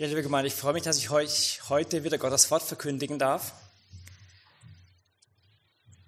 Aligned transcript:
Ja, 0.00 0.06
liebe 0.06 0.22
Gemeinde, 0.22 0.48
ich 0.48 0.54
freue 0.54 0.72
mich, 0.72 0.82
dass 0.82 0.96
ich 0.96 1.10
euch 1.10 1.60
heute 1.68 2.04
wieder 2.04 2.16
Gottes 2.16 2.50
Wort 2.50 2.62
verkündigen 2.62 3.18
darf. 3.18 3.52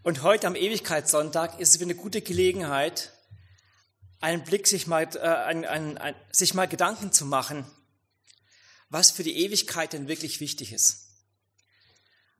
Und 0.02 0.22
heute 0.22 0.46
am 0.46 0.54
Ewigkeitssonntag 0.54 1.60
ist 1.60 1.68
es 1.68 1.74
wieder 1.74 1.90
eine 1.90 2.00
gute 2.00 2.22
Gelegenheit, 2.22 3.12
einen 4.18 4.44
Blick, 4.44 4.66
sich 4.66 4.86
mal, 4.86 5.14
äh, 5.16 5.18
ein, 5.18 5.66
ein, 5.66 5.98
ein, 5.98 6.14
sich 6.30 6.54
mal 6.54 6.66
Gedanken 6.66 7.12
zu 7.12 7.26
machen, 7.26 7.66
was 8.88 9.10
für 9.10 9.24
die 9.24 9.36
Ewigkeit 9.44 9.92
denn 9.92 10.08
wirklich 10.08 10.40
wichtig 10.40 10.72
ist. 10.72 11.08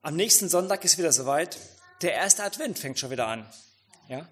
Am 0.01 0.17
nächsten 0.17 0.49
Sonntag 0.49 0.83
ist 0.87 0.97
wieder 0.97 1.13
soweit. 1.13 1.59
Der 2.01 2.15
erste 2.15 2.45
Advent 2.45 2.79
fängt 2.79 2.99
schon 2.99 3.11
wieder 3.11 3.27
an. 3.27 3.47
Ja? 4.09 4.27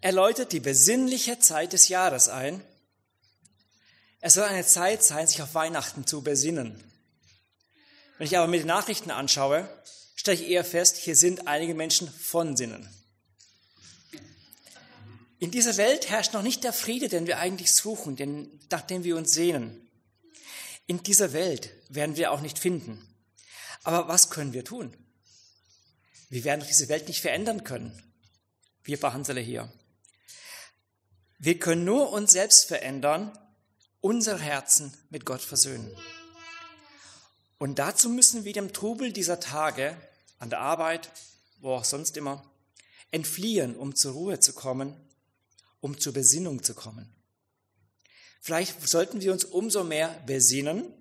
Er 0.00 0.12
läutet 0.12 0.52
die 0.52 0.60
besinnliche 0.60 1.38
Zeit 1.38 1.74
des 1.74 1.88
Jahres 1.88 2.30
ein 2.30 2.64
es 4.24 4.34
soll 4.34 4.44
eine 4.44 4.64
Zeit 4.64 5.02
sein, 5.02 5.26
sich 5.26 5.42
auf 5.42 5.54
Weihnachten 5.54 6.06
zu 6.06 6.22
besinnen. 6.22 6.82
Wenn 8.16 8.26
ich 8.26 8.38
aber 8.38 8.46
mir 8.46 8.60
die 8.60 8.66
Nachrichten 8.66 9.10
anschaue, 9.10 9.68
stelle 10.14 10.38
ich 10.40 10.48
eher 10.48 10.64
fest, 10.64 10.96
hier 10.96 11.16
sind 11.16 11.48
einige 11.48 11.74
Menschen 11.74 12.08
von 12.08 12.56
Sinnen. 12.56 12.88
In 15.40 15.50
dieser 15.50 15.76
Welt 15.76 16.08
herrscht 16.08 16.34
noch 16.34 16.42
nicht 16.42 16.62
der 16.62 16.72
Friede, 16.72 17.08
den 17.08 17.26
wir 17.26 17.38
eigentlich 17.38 17.72
suchen, 17.72 18.14
den, 18.14 18.60
nach 18.70 18.82
dem 18.82 19.02
wir 19.02 19.16
uns 19.16 19.32
sehnen. 19.32 19.90
In 20.86 21.02
dieser 21.02 21.32
Welt 21.32 21.70
werden 21.88 22.16
wir 22.16 22.30
auch 22.30 22.42
nicht 22.42 22.60
finden. 22.60 23.04
Aber 23.82 24.06
was 24.06 24.30
können 24.30 24.52
wir 24.52 24.64
tun? 24.64 24.96
Wir 26.28 26.44
werden 26.44 26.64
diese 26.68 26.88
Welt 26.88 27.08
nicht 27.08 27.20
verändern 27.20 27.64
können. 27.64 28.00
Wir 28.84 29.00
Behandler 29.00 29.40
hier. 29.40 29.72
Wir 31.40 31.58
können 31.58 31.84
nur 31.84 32.12
uns 32.12 32.30
selbst 32.30 32.66
verändern, 32.66 33.36
unser 34.02 34.38
Herzen 34.38 34.92
mit 35.08 35.24
Gott 35.24 35.40
versöhnen. 35.40 35.90
Und 37.56 37.78
dazu 37.78 38.10
müssen 38.10 38.44
wir 38.44 38.52
dem 38.52 38.72
Trubel 38.72 39.12
dieser 39.12 39.40
Tage 39.40 39.96
an 40.38 40.50
der 40.50 40.60
Arbeit, 40.60 41.10
wo 41.60 41.72
auch 41.74 41.84
sonst 41.84 42.16
immer, 42.16 42.44
entfliehen, 43.12 43.76
um 43.76 43.94
zur 43.94 44.12
Ruhe 44.12 44.40
zu 44.40 44.52
kommen, 44.52 44.96
um 45.80 45.98
zur 45.98 46.12
Besinnung 46.12 46.62
zu 46.62 46.74
kommen. 46.74 47.14
Vielleicht 48.40 48.86
sollten 48.88 49.20
wir 49.20 49.32
uns 49.32 49.44
umso 49.44 49.84
mehr 49.84 50.20
besinnen, 50.26 50.92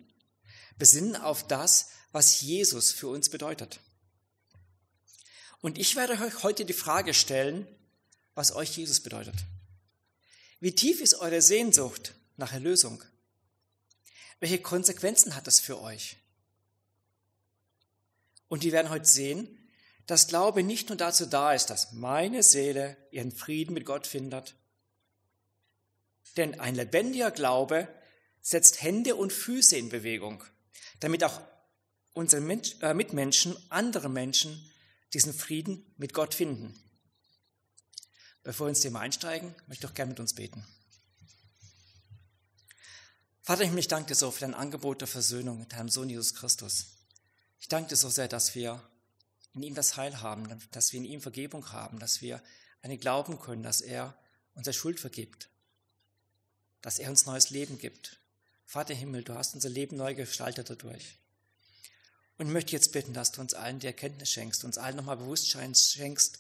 besinnen 0.78 1.16
auf 1.16 1.48
das, 1.48 1.90
was 2.12 2.42
Jesus 2.42 2.92
für 2.92 3.08
uns 3.08 3.30
bedeutet. 3.30 3.80
Und 5.62 5.80
ich 5.80 5.96
werde 5.96 6.14
euch 6.14 6.44
heute 6.44 6.66
die 6.66 6.74
Frage 6.74 7.16
stellen, 7.16 7.68
was 8.36 8.54
euch 8.54 8.78
Jesus 8.78 9.00
bedeutet. 9.00 9.36
Wie 10.60 10.76
tief 10.76 11.02
ist 11.02 11.16
eure 11.16 11.42
Sehnsucht 11.42 12.14
nach 12.42 12.54
Erlösung? 12.54 13.04
Welche 14.40 14.60
Konsequenzen 14.60 15.36
hat 15.36 15.48
das 15.48 15.60
für 15.60 15.80
euch? 15.80 16.18
Und 18.48 18.64
wir 18.64 18.74
werden 18.74 18.90
heute 18.90 19.06
sehen, 19.06 19.58
dass 20.08 20.28
Glaube 20.28 20.64
nicht 20.64 20.90
nur 20.90 20.98
dazu 20.98 21.26
da 21.26 21.54
ist, 21.54 21.68
dass 21.68 21.94
meine 21.94 22.44
Seele 22.44 22.98
ihren 23.12 23.32
Frieden 23.32 23.74
mit 23.74 23.86
Gott 23.86 24.06
findet. 24.06 24.56
Denn 26.36 26.60
ein 26.60 26.76
lebendiger 26.76 27.32
Glaube 27.32 27.88
setzt 28.42 28.82
Hände 28.82 29.16
und 29.16 29.32
Füße 29.32 29.78
in 29.78 29.90
Bewegung, 29.90 30.44
damit 31.00 31.24
auch 31.24 31.40
unsere 32.14 32.42
äh, 32.82 32.94
Mitmenschen, 32.94 33.56
andere 33.70 34.10
Menschen 34.10 34.70
diesen 35.14 35.34
Frieden 35.34 35.94
mit 35.98 36.14
Gott 36.14 36.34
finden. 36.34 36.78
Bevor 38.44 38.66
wir 38.66 38.70
ins 38.72 38.80
Thema 38.82 39.02
einsteigen, 39.02 39.54
möchte 39.68 39.86
ich 39.86 39.90
doch 39.90 39.94
gerne 39.94 40.10
mit 40.10 40.20
uns 40.20 40.34
beten. 40.34 40.66
Vater, 43.52 43.64
ich 43.64 43.88
danke 43.90 44.08
dir 44.08 44.16
so 44.16 44.32
für 44.32 44.40
dein 44.40 44.54
Angebot 44.54 45.02
der 45.02 45.10
Versöhnung 45.10 45.60
mit 45.60 45.74
deinem 45.74 45.90
Sohn 45.90 46.10
Jesus 46.10 46.36
Christus. 46.36 46.86
Ich 47.60 47.68
danke 47.68 47.90
dir 47.90 47.98
so 47.98 48.08
sehr, 48.08 48.30
dass 48.30 48.56
wir 48.56 48.82
in 49.54 49.62
ihm 49.62 49.76
das 49.76 49.98
Heil 49.98 50.22
haben, 50.22 50.48
dass 50.72 50.94
wir 50.94 51.02
in 51.02 51.06
ihm 51.06 51.20
Vergebung 51.20 51.70
haben, 51.74 52.00
dass 52.00 52.22
wir 52.22 52.42
eine 52.82 52.98
glauben 52.98 53.42
können, 53.42 53.62
dass 53.62 53.82
er 53.82 54.18
unsere 54.56 54.74
Schuld 54.74 55.02
vergibt, 55.02 55.50
dass 56.82 56.98
er 56.98 57.10
uns 57.10 57.26
neues 57.26 57.50
Leben 57.50 57.78
gibt. 57.78 58.22
Vater 58.66 58.94
Himmel, 58.94 59.26
du 59.26 59.34
hast 59.34 59.54
unser 59.54 59.68
Leben 59.68 59.98
neu 59.98 60.16
gestaltet 60.16 60.70
dadurch. 60.70 61.18
Und 62.38 62.48
ich 62.48 62.54
möchte 62.54 62.72
jetzt 62.72 62.94
bitten, 62.94 63.14
dass 63.14 63.34
du 63.34 63.42
uns 63.42 63.54
allen 63.54 63.80
die 63.80 63.88
Erkenntnis 63.88 64.32
schenkst, 64.32 64.64
uns 64.64 64.78
allen 64.78 64.96
nochmal 64.96 65.18
Bewusstsein 65.18 65.76
schenkst, 65.76 66.40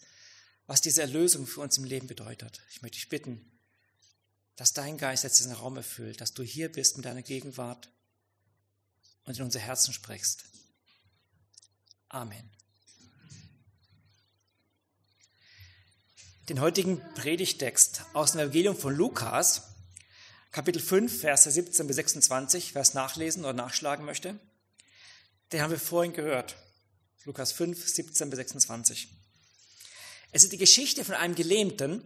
was 0.65 0.79
diese 0.79 1.01
Erlösung 1.01 1.45
für 1.45 1.59
uns 1.59 1.77
im 1.77 1.83
Leben 1.83 2.07
bedeutet. 2.07 2.61
Ich 2.69 2.81
möchte 2.81 2.99
dich 2.99 3.09
bitten, 3.09 3.51
dass 4.55 4.73
dein 4.73 4.97
Geist 4.97 5.23
jetzt 5.23 5.39
diesen 5.39 5.53
Raum 5.53 5.77
erfüllt, 5.77 6.21
dass 6.21 6.33
du 6.33 6.43
hier 6.43 6.71
bist 6.71 6.97
mit 6.97 7.05
deiner 7.05 7.21
Gegenwart 7.21 7.89
und 9.23 9.37
in 9.37 9.43
unser 9.43 9.59
Herzen 9.59 9.93
sprichst. 9.93 10.43
Amen. 12.09 12.49
Den 16.49 16.59
heutigen 16.59 16.99
Predigtext 17.13 18.03
aus 18.13 18.33
dem 18.33 18.41
Evangelium 18.41 18.75
von 18.75 18.93
Lukas, 18.93 19.63
Kapitel 20.51 20.81
5, 20.81 21.21
Verse 21.21 21.49
17 21.49 21.87
bis 21.87 21.95
26, 21.95 22.75
wer 22.75 22.81
es 22.81 22.93
nachlesen 22.93 23.45
oder 23.45 23.53
nachschlagen 23.53 24.05
möchte, 24.05 24.37
den 25.51 25.61
haben 25.61 25.71
wir 25.71 25.79
vorhin 25.79 26.13
gehört. 26.13 26.57
Lukas 27.23 27.51
5, 27.53 27.87
17 27.87 28.29
bis 28.29 28.37
26. 28.37 29.07
Es 30.31 30.43
ist 30.43 30.51
die 30.51 30.57
Geschichte 30.57 31.05
von 31.05 31.15
einem 31.15 31.35
Gelähmten, 31.35 32.03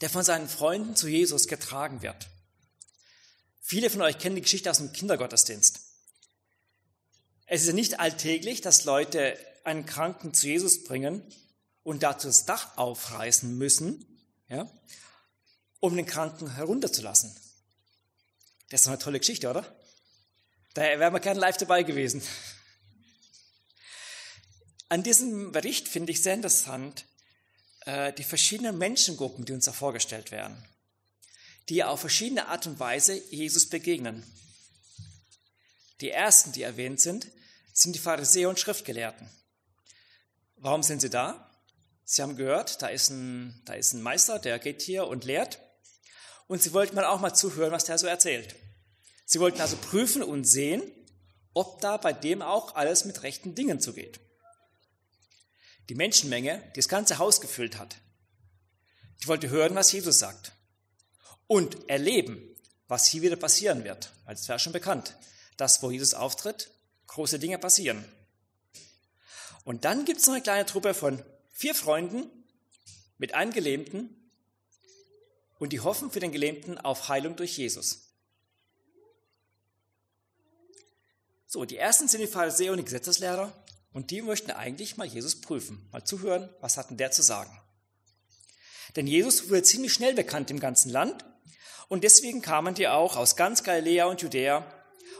der 0.00 0.10
von 0.10 0.24
seinen 0.24 0.48
Freunden 0.48 0.96
zu 0.96 1.08
Jesus 1.08 1.48
getragen 1.48 2.02
wird. 2.02 2.28
Viele 3.60 3.90
von 3.90 4.02
euch 4.02 4.18
kennen 4.18 4.36
die 4.36 4.42
Geschichte 4.42 4.70
aus 4.70 4.78
dem 4.78 4.92
Kindergottesdienst. 4.92 5.80
Es 7.46 7.62
ist 7.62 7.66
ja 7.68 7.72
nicht 7.72 8.00
alltäglich, 8.00 8.60
dass 8.60 8.84
Leute 8.84 9.38
einen 9.64 9.86
Kranken 9.86 10.34
zu 10.34 10.46
Jesus 10.46 10.84
bringen 10.84 11.22
und 11.82 12.02
dazu 12.02 12.26
das 12.26 12.46
Dach 12.46 12.76
aufreißen 12.76 13.56
müssen, 13.56 14.04
ja, 14.48 14.70
um 15.80 15.96
den 15.96 16.06
Kranken 16.06 16.54
herunterzulassen. 16.54 17.34
Das 18.70 18.80
ist 18.80 18.86
doch 18.86 18.92
eine 18.92 18.98
tolle 18.98 19.18
Geschichte, 19.18 19.48
oder? 19.48 19.62
Da 20.74 20.82
wären 20.82 21.12
wir 21.12 21.20
gerne 21.20 21.40
live 21.40 21.56
dabei 21.56 21.82
gewesen. 21.82 22.22
An 24.88 25.02
diesem 25.02 25.52
Bericht 25.52 25.88
finde 25.88 26.12
ich 26.12 26.22
sehr 26.22 26.34
interessant, 26.34 27.06
äh, 27.84 28.12
die 28.12 28.24
verschiedenen 28.24 28.78
Menschengruppen, 28.78 29.44
die 29.44 29.52
uns 29.52 29.66
da 29.66 29.72
vorgestellt 29.72 30.30
werden, 30.30 30.56
die 31.68 31.84
auf 31.84 32.00
verschiedene 32.00 32.48
Art 32.48 32.66
und 32.66 32.78
Weise 32.78 33.14
Jesus 33.30 33.68
begegnen. 33.68 34.24
Die 36.00 36.10
ersten, 36.10 36.52
die 36.52 36.62
erwähnt 36.62 37.00
sind, 37.00 37.28
sind 37.72 37.94
die 37.94 38.00
Pharisäer 38.00 38.48
und 38.48 38.58
Schriftgelehrten. 38.58 39.28
Warum 40.56 40.82
sind 40.82 41.00
sie 41.00 41.10
da? 41.10 41.50
Sie 42.04 42.22
haben 42.22 42.36
gehört, 42.36 42.82
da 42.82 42.88
ist 42.88 43.10
ein, 43.10 43.62
da 43.64 43.74
ist 43.74 43.92
ein 43.94 44.02
Meister, 44.02 44.38
der 44.38 44.58
geht 44.58 44.82
hier 44.82 45.06
und 45.06 45.24
lehrt. 45.24 45.58
Und 46.46 46.62
sie 46.62 46.72
wollten 46.72 46.94
mal 46.94 47.06
auch 47.06 47.20
mal 47.20 47.34
zuhören, 47.34 47.72
was 47.72 47.84
der 47.84 47.98
so 47.98 48.06
erzählt. 48.06 48.54
Sie 49.24 49.40
wollten 49.40 49.60
also 49.60 49.76
prüfen 49.76 50.22
und 50.22 50.44
sehen, 50.44 50.82
ob 51.54 51.80
da 51.80 51.96
bei 51.96 52.12
dem 52.12 52.42
auch 52.42 52.74
alles 52.74 53.06
mit 53.06 53.22
rechten 53.22 53.54
Dingen 53.54 53.80
zugeht 53.80 54.20
die 55.88 55.94
Menschenmenge, 55.94 56.62
die 56.74 56.80
das 56.80 56.88
ganze 56.88 57.18
Haus 57.18 57.40
gefüllt 57.40 57.78
hat. 57.78 57.96
Die 59.22 59.28
wollte 59.28 59.50
hören, 59.50 59.74
was 59.74 59.92
Jesus 59.92 60.18
sagt 60.18 60.52
und 61.46 61.88
erleben, 61.88 62.40
was 62.88 63.06
hier 63.06 63.22
wieder 63.22 63.36
passieren 63.36 63.84
wird. 63.84 64.12
Weil 64.24 64.34
es 64.34 64.48
wäre 64.48 64.58
schon 64.58 64.72
bekannt, 64.72 65.16
dass 65.56 65.82
wo 65.82 65.90
Jesus 65.90 66.14
auftritt, 66.14 66.70
große 67.06 67.38
Dinge 67.38 67.58
passieren. 67.58 68.04
Und 69.64 69.84
dann 69.84 70.04
gibt 70.04 70.20
es 70.20 70.26
noch 70.26 70.34
eine 70.34 70.42
kleine 70.42 70.66
Truppe 70.66 70.94
von 70.94 71.22
vier 71.52 71.74
Freunden 71.74 72.30
mit 73.18 73.34
einem 73.34 73.52
Gelähmten 73.52 74.30
und 75.58 75.72
die 75.72 75.80
hoffen 75.80 76.10
für 76.10 76.20
den 76.20 76.32
Gelähmten 76.32 76.78
auf 76.78 77.08
Heilung 77.08 77.36
durch 77.36 77.56
Jesus. 77.56 78.10
So, 81.46 81.64
die 81.64 81.76
ersten 81.76 82.08
sind 82.08 82.20
die 82.20 82.26
Pharisäer 82.26 82.72
und 82.72 82.78
die 82.78 82.84
Gesetzeslehrer 82.84 83.52
und 83.94 84.10
die 84.10 84.20
möchten 84.20 84.50
eigentlich 84.50 84.98
mal 84.98 85.06
Jesus 85.06 85.40
prüfen, 85.40 85.88
mal 85.90 86.04
zuhören, 86.04 86.50
was 86.60 86.76
hat 86.76 86.90
denn 86.90 86.98
der 86.98 87.12
zu 87.12 87.22
sagen. 87.22 87.58
Denn 88.96 89.06
Jesus 89.06 89.48
wurde 89.48 89.62
ziemlich 89.62 89.94
schnell 89.94 90.14
bekannt 90.14 90.50
im 90.50 90.60
ganzen 90.60 90.90
Land 90.90 91.24
und 91.88 92.04
deswegen 92.04 92.42
kamen 92.42 92.74
die 92.74 92.88
auch 92.88 93.16
aus 93.16 93.36
ganz 93.36 93.62
Galiläa 93.62 94.04
und 94.06 94.20
Judäa 94.20 94.66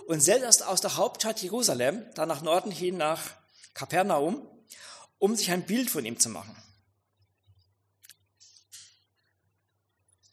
und 0.06 0.20
selbst 0.20 0.62
aus 0.62 0.80
der 0.80 0.96
Hauptstadt 0.96 1.40
Jerusalem, 1.40 2.04
dann 2.14 2.28
nach 2.28 2.42
Norden 2.42 2.70
hin 2.70 2.96
nach 2.96 3.30
Kapernaum, 3.72 4.46
um 5.18 5.34
sich 5.34 5.50
ein 5.50 5.64
Bild 5.64 5.88
von 5.88 6.04
ihm 6.04 6.18
zu 6.18 6.28
machen. 6.28 6.54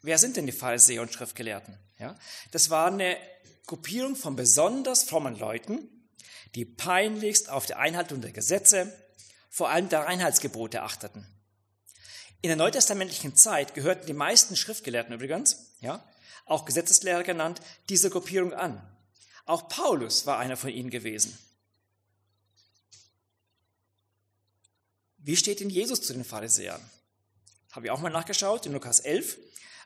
Wer 0.02 0.18
sind 0.18 0.36
denn 0.36 0.48
die 0.48 0.52
Pharisäer 0.52 1.04
und 1.04 1.14
Schriftgelehrten? 1.14 1.78
Ja, 2.00 2.18
das 2.50 2.72
war 2.72 2.88
eine 2.88 3.18
Gruppierung 3.68 4.16
von 4.16 4.36
besonders 4.36 5.04
frommen 5.04 5.38
Leuten, 5.38 6.01
die 6.56 6.66
peinlichst 6.66 7.50
auf 7.50 7.66
die 7.66 7.76
Einhaltung 7.76 8.22
der 8.22 8.32
Gesetze, 8.32 8.92
vor 9.50 9.70
allem 9.70 9.90
der 9.90 10.02
Reinheitsgebote 10.02 10.82
achteten. 10.82 11.26
In 12.42 12.48
der 12.48 12.58
neutestamentlichen 12.58 13.36
Zeit 13.36 13.74
gehörten 13.74 14.08
die 14.08 14.14
meisten 14.14 14.56
Schriftgelehrten 14.56 15.14
übrigens, 15.14 15.76
ja, 15.80 16.04
auch 16.46 16.66
Gesetzeslehrer 16.66 17.24
genannt, 17.24 17.62
dieser 17.90 18.10
Gruppierung 18.10 18.54
an. 18.54 18.82
Auch 19.46 19.70
Paulus 19.70 20.26
war 20.26 20.40
einer 20.40 20.58
von 20.58 20.70
ihnen 20.70 20.90
gewesen. 20.90 21.38
Wie 25.18 25.38
steht 25.38 25.60
denn 25.60 25.70
Jesus 25.70 26.02
zu 26.02 26.14
den 26.14 26.26
Pharisäern? 26.26 26.82
Habe 27.72 27.86
ich 27.86 27.92
auch 27.92 28.02
mal 28.02 28.10
nachgeschaut, 28.10 28.66
in 28.66 28.74
Lukas 28.74 29.00
11, 29.00 29.38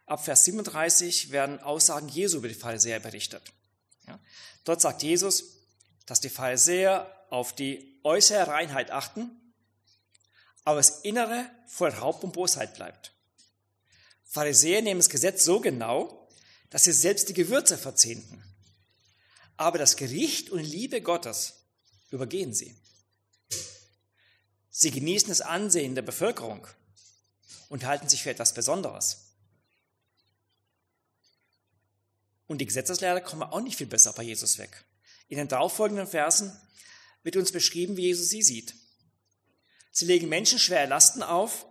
ab 0.05 0.23
Vers 0.23 0.45
37 0.45 1.31
werden 1.31 1.59
Aussagen 1.59 2.07
Jesu 2.07 2.37
über 2.37 2.47
die 2.47 2.53
Pharisäer 2.53 2.99
berichtet. 2.99 3.51
Ja, 4.07 4.19
dort 4.63 4.81
sagt 4.81 5.03
Jesus, 5.03 5.55
dass 6.05 6.19
die 6.19 6.29
Pharisäer 6.29 7.11
auf 7.29 7.53
die 7.53 7.99
äußere 8.03 8.47
Reinheit 8.47 8.91
achten, 8.91 9.31
aber 10.63 10.77
das 10.77 11.01
Innere 11.01 11.49
voll 11.67 11.89
Raub 11.89 12.23
und 12.23 12.33
Bosheit 12.33 12.75
bleibt. 12.75 13.13
Pharisäer 14.23 14.81
nehmen 14.81 14.99
das 14.99 15.09
Gesetz 15.09 15.43
so 15.43 15.59
genau, 15.59 16.27
dass 16.69 16.83
sie 16.83 16.91
selbst 16.91 17.29
die 17.29 17.33
Gewürze 17.33 17.77
verzehnten. 17.77 18.43
Aber 19.57 19.77
das 19.77 19.95
Gericht 19.95 20.49
und 20.49 20.59
Liebe 20.59 21.01
Gottes 21.01 21.65
übergehen 22.11 22.53
sie. 22.53 22.75
Sie 24.69 24.91
genießen 24.91 25.29
das 25.29 25.41
Ansehen 25.41 25.95
der 25.95 26.01
Bevölkerung 26.01 26.67
und 27.69 27.85
halten 27.85 28.09
sich 28.09 28.23
für 28.23 28.29
etwas 28.29 28.53
Besonderes. 28.53 29.25
Und 32.47 32.59
die 32.59 32.65
Gesetzeslehrer 32.65 33.21
kommen 33.21 33.43
auch 33.43 33.61
nicht 33.61 33.77
viel 33.77 33.87
besser 33.87 34.13
bei 34.13 34.23
Jesus 34.23 34.57
weg. 34.57 34.84
In 35.27 35.37
den 35.37 35.47
darauffolgenden 35.47 36.07
Versen 36.07 36.55
wird 37.23 37.37
uns 37.37 37.51
beschrieben, 37.51 37.97
wie 37.97 38.03
Jesus 38.03 38.29
sie 38.29 38.43
sieht. 38.43 38.75
Sie 39.91 40.05
legen 40.05 40.29
Menschen 40.29 40.59
schwere 40.59 40.87
Lasten 40.87 41.23
auf, 41.23 41.65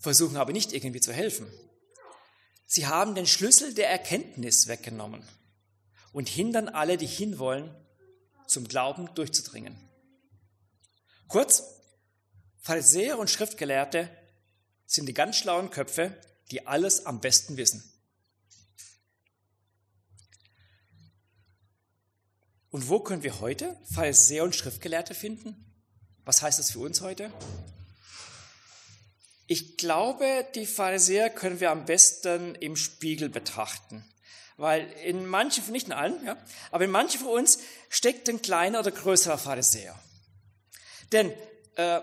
versuchen 0.00 0.36
aber 0.36 0.52
nicht 0.52 0.72
irgendwie 0.72 1.00
zu 1.00 1.12
helfen. 1.12 1.46
Sie 2.66 2.86
haben 2.86 3.14
den 3.14 3.26
Schlüssel 3.26 3.72
der 3.72 3.88
Erkenntnis 3.88 4.66
weggenommen 4.66 5.26
und 6.12 6.28
hindern 6.28 6.68
alle, 6.68 6.96
die 6.96 7.06
hinwollen, 7.06 7.74
zum 8.46 8.68
Glauben 8.68 9.14
durchzudringen. 9.14 9.78
Kurz, 11.28 11.64
Pharisäer 12.60 13.18
und 13.18 13.30
Schriftgelehrte 13.30 14.10
sind 14.86 15.06
die 15.06 15.14
ganz 15.14 15.36
schlauen 15.36 15.70
Köpfe, 15.70 16.18
die 16.50 16.66
alles 16.66 17.06
am 17.06 17.20
besten 17.20 17.56
wissen. 17.56 17.93
Und 22.74 22.88
wo 22.88 22.98
können 22.98 23.22
wir 23.22 23.38
heute 23.38 23.76
Pharisäer 23.84 24.42
und 24.42 24.56
Schriftgelehrte 24.56 25.14
finden? 25.14 25.54
Was 26.24 26.42
heißt 26.42 26.58
das 26.58 26.72
für 26.72 26.80
uns 26.80 27.02
heute? 27.02 27.30
Ich 29.46 29.76
glaube, 29.76 30.44
die 30.56 30.66
Pharisäer 30.66 31.30
können 31.30 31.60
wir 31.60 31.70
am 31.70 31.84
besten 31.84 32.56
im 32.56 32.74
Spiegel 32.74 33.28
betrachten. 33.28 34.04
Weil 34.56 34.90
in 35.04 35.24
manchen, 35.24 35.70
nicht 35.70 35.86
in 35.86 35.92
allen, 35.92 36.26
ja, 36.26 36.36
aber 36.72 36.86
in 36.86 36.90
manchen 36.90 37.20
von 37.20 37.28
uns 37.28 37.60
steckt 37.90 38.28
ein 38.28 38.42
kleiner 38.42 38.80
oder 38.80 38.90
größerer 38.90 39.38
Pharisäer. 39.38 39.96
Denn 41.12 41.30
äh, 41.76 42.00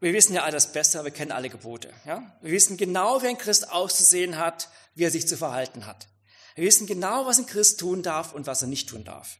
wir 0.00 0.12
wissen 0.12 0.34
ja 0.34 0.42
alles 0.42 0.72
besser, 0.72 1.04
wir 1.04 1.10
kennen 1.10 1.32
alle 1.32 1.48
Gebote. 1.48 1.90
Ja? 2.04 2.36
Wir 2.42 2.52
wissen 2.52 2.76
genau, 2.76 3.22
wie 3.22 3.28
ein 3.28 3.38
Christ 3.38 3.70
auszusehen 3.70 4.36
hat, 4.36 4.68
wie 4.94 5.04
er 5.04 5.10
sich 5.10 5.26
zu 5.26 5.38
verhalten 5.38 5.86
hat. 5.86 6.06
Wir 6.54 6.66
wissen 6.66 6.86
genau, 6.86 7.24
was 7.24 7.38
ein 7.38 7.46
Christ 7.46 7.80
tun 7.80 8.02
darf 8.02 8.34
und 8.34 8.46
was 8.46 8.60
er 8.60 8.68
nicht 8.68 8.90
tun 8.90 9.04
darf. 9.04 9.38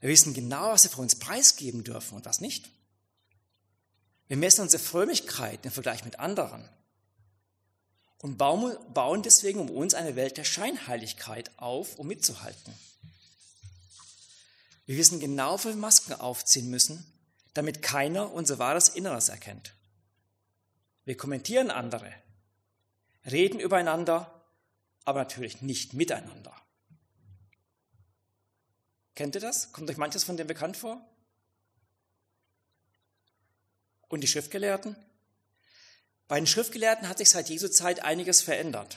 Wir 0.00 0.08
wissen 0.08 0.34
genau, 0.34 0.72
was 0.72 0.84
wir 0.84 0.90
von 0.90 1.02
uns 1.02 1.16
preisgeben 1.16 1.84
dürfen 1.84 2.16
und 2.16 2.24
was 2.24 2.40
nicht. 2.40 2.70
Wir 4.28 4.36
messen 4.36 4.62
unsere 4.62 4.82
Frömmigkeit 4.82 5.64
im 5.64 5.72
Vergleich 5.72 6.04
mit 6.04 6.18
anderen 6.18 6.68
und 8.18 8.36
bauen 8.36 9.22
deswegen 9.22 9.60
um 9.60 9.70
uns 9.70 9.94
eine 9.94 10.16
Welt 10.16 10.36
der 10.36 10.44
Scheinheiligkeit 10.44 11.50
auf, 11.58 11.98
um 11.98 12.06
mitzuhalten. 12.06 12.74
Wir 14.86 14.96
wissen 14.96 15.20
genau, 15.20 15.58
wo 15.62 15.68
wir 15.68 15.76
Masken 15.76 16.14
aufziehen 16.14 16.68
müssen, 16.68 17.04
damit 17.54 17.82
keiner 17.82 18.32
unser 18.32 18.58
wahres 18.58 18.88
Inneres 18.88 19.28
erkennt. 19.28 19.74
Wir 21.04 21.16
kommentieren 21.16 21.70
andere, 21.70 22.12
reden 23.30 23.58
übereinander, 23.58 24.44
aber 25.04 25.20
natürlich 25.20 25.62
nicht 25.62 25.94
miteinander. 25.94 26.54
Kennt 29.20 29.34
ihr 29.34 29.42
das? 29.42 29.70
Kommt 29.72 29.90
euch 29.90 29.98
manches 29.98 30.24
von 30.24 30.38
dem 30.38 30.46
bekannt 30.46 30.78
vor? 30.78 30.98
Und 34.08 34.22
die 34.22 34.26
Schriftgelehrten? 34.26 34.96
Bei 36.26 36.40
den 36.40 36.46
Schriftgelehrten 36.46 37.06
hat 37.06 37.18
sich 37.18 37.28
seit 37.28 37.50
Jesu 37.50 37.68
Zeit 37.68 38.02
einiges 38.02 38.40
verändert. 38.40 38.96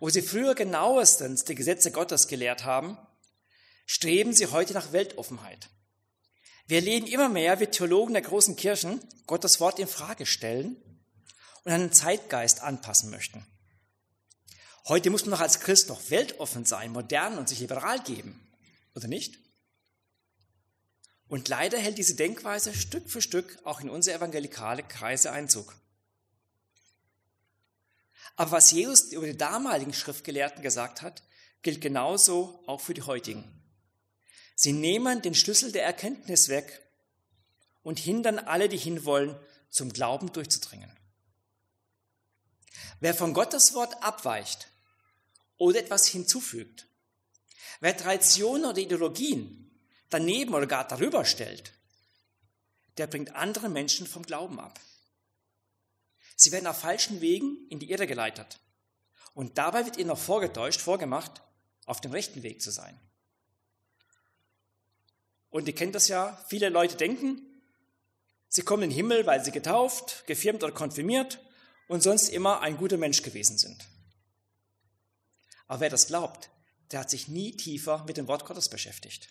Wo 0.00 0.08
sie 0.08 0.22
früher 0.22 0.54
genauestens 0.54 1.44
die 1.44 1.54
Gesetze 1.54 1.90
Gottes 1.90 2.28
gelehrt 2.28 2.64
haben, 2.64 2.96
streben 3.84 4.32
sie 4.32 4.46
heute 4.46 4.72
nach 4.72 4.94
Weltoffenheit. 4.94 5.68
Wir 6.66 6.78
erleben 6.78 7.06
immer 7.06 7.28
mehr, 7.28 7.60
wie 7.60 7.66
Theologen 7.66 8.14
der 8.14 8.22
großen 8.22 8.56
Kirchen 8.56 9.02
Gottes 9.26 9.60
Wort 9.60 9.78
in 9.78 9.86
Frage 9.86 10.24
stellen 10.24 10.76
und 11.64 11.72
einen 11.72 11.92
Zeitgeist 11.92 12.62
anpassen 12.62 13.10
möchten. 13.10 13.46
Heute 14.88 15.10
muss 15.10 15.26
man 15.26 15.32
doch 15.32 15.40
als 15.40 15.60
Christ 15.60 15.90
noch 15.90 16.08
weltoffen 16.08 16.64
sein, 16.64 16.90
modern 16.90 17.36
und 17.36 17.50
sich 17.50 17.60
liberal 17.60 18.00
geben. 18.02 18.48
Oder 18.94 19.08
nicht? 19.08 19.38
Und 21.28 21.48
leider 21.48 21.78
hält 21.78 21.96
diese 21.96 22.14
Denkweise 22.14 22.74
Stück 22.74 23.08
für 23.08 23.22
Stück 23.22 23.58
auch 23.64 23.80
in 23.80 23.88
unsere 23.88 24.18
evangelikale 24.18 24.82
Kreise 24.82 25.32
Einzug. 25.32 25.74
Aber 28.36 28.50
was 28.50 28.70
Jesus 28.70 29.12
über 29.12 29.26
die 29.26 29.36
damaligen 29.36 29.94
Schriftgelehrten 29.94 30.62
gesagt 30.62 31.00
hat, 31.02 31.22
gilt 31.62 31.80
genauso 31.80 32.62
auch 32.66 32.80
für 32.80 32.94
die 32.94 33.02
heutigen. 33.02 33.44
Sie 34.54 34.72
nehmen 34.72 35.22
den 35.22 35.34
Schlüssel 35.34 35.72
der 35.72 35.84
Erkenntnis 35.84 36.48
weg 36.48 36.82
und 37.82 37.98
hindern 37.98 38.38
alle, 38.38 38.68
die 38.68 38.76
hinwollen, 38.76 39.36
zum 39.70 39.92
Glauben 39.92 40.32
durchzudringen. 40.32 40.90
Wer 43.00 43.14
von 43.14 43.34
Gottes 43.34 43.74
Wort 43.74 44.02
abweicht 44.02 44.68
oder 45.56 45.80
etwas 45.80 46.06
hinzufügt, 46.06 46.86
Wer 47.80 47.96
Traditionen 47.96 48.64
oder 48.64 48.78
Ideologien 48.78 49.70
daneben 50.10 50.54
oder 50.54 50.66
gar 50.66 50.86
darüber 50.86 51.24
stellt, 51.24 51.72
der 52.98 53.06
bringt 53.06 53.34
andere 53.34 53.68
Menschen 53.68 54.06
vom 54.06 54.22
Glauben 54.22 54.60
ab. 54.60 54.78
Sie 56.36 56.52
werden 56.52 56.66
auf 56.66 56.78
falschen 56.78 57.20
Wegen 57.20 57.66
in 57.68 57.78
die 57.78 57.90
Irre 57.90 58.06
geleitet. 58.06 58.58
Und 59.34 59.58
dabei 59.58 59.84
wird 59.84 59.96
ihnen 59.96 60.08
noch 60.08 60.18
vorgetäuscht, 60.18 60.80
vorgemacht, 60.80 61.42
auf 61.86 62.00
dem 62.00 62.12
rechten 62.12 62.42
Weg 62.42 62.60
zu 62.60 62.70
sein. 62.70 62.98
Und 65.50 65.68
ihr 65.68 65.74
kennt 65.74 65.94
das 65.94 66.08
ja, 66.08 66.42
viele 66.48 66.68
Leute 66.68 66.96
denken, 66.96 67.42
sie 68.48 68.62
kommen 68.62 68.84
in 68.84 68.90
den 68.90 68.96
Himmel, 68.96 69.26
weil 69.26 69.44
sie 69.44 69.52
getauft, 69.52 70.24
gefirmt 70.26 70.62
oder 70.62 70.72
konfirmiert 70.72 71.40
und 71.88 72.02
sonst 72.02 72.28
immer 72.28 72.60
ein 72.60 72.76
guter 72.76 72.96
Mensch 72.96 73.22
gewesen 73.22 73.58
sind. 73.58 73.86
Aber 75.68 75.80
wer 75.80 75.90
das 75.90 76.06
glaubt, 76.06 76.50
der 76.92 77.00
hat 77.00 77.10
sich 77.10 77.28
nie 77.28 77.56
tiefer 77.56 78.04
mit 78.06 78.16
dem 78.16 78.28
Wort 78.28 78.44
Gottes 78.44 78.68
beschäftigt. 78.68 79.28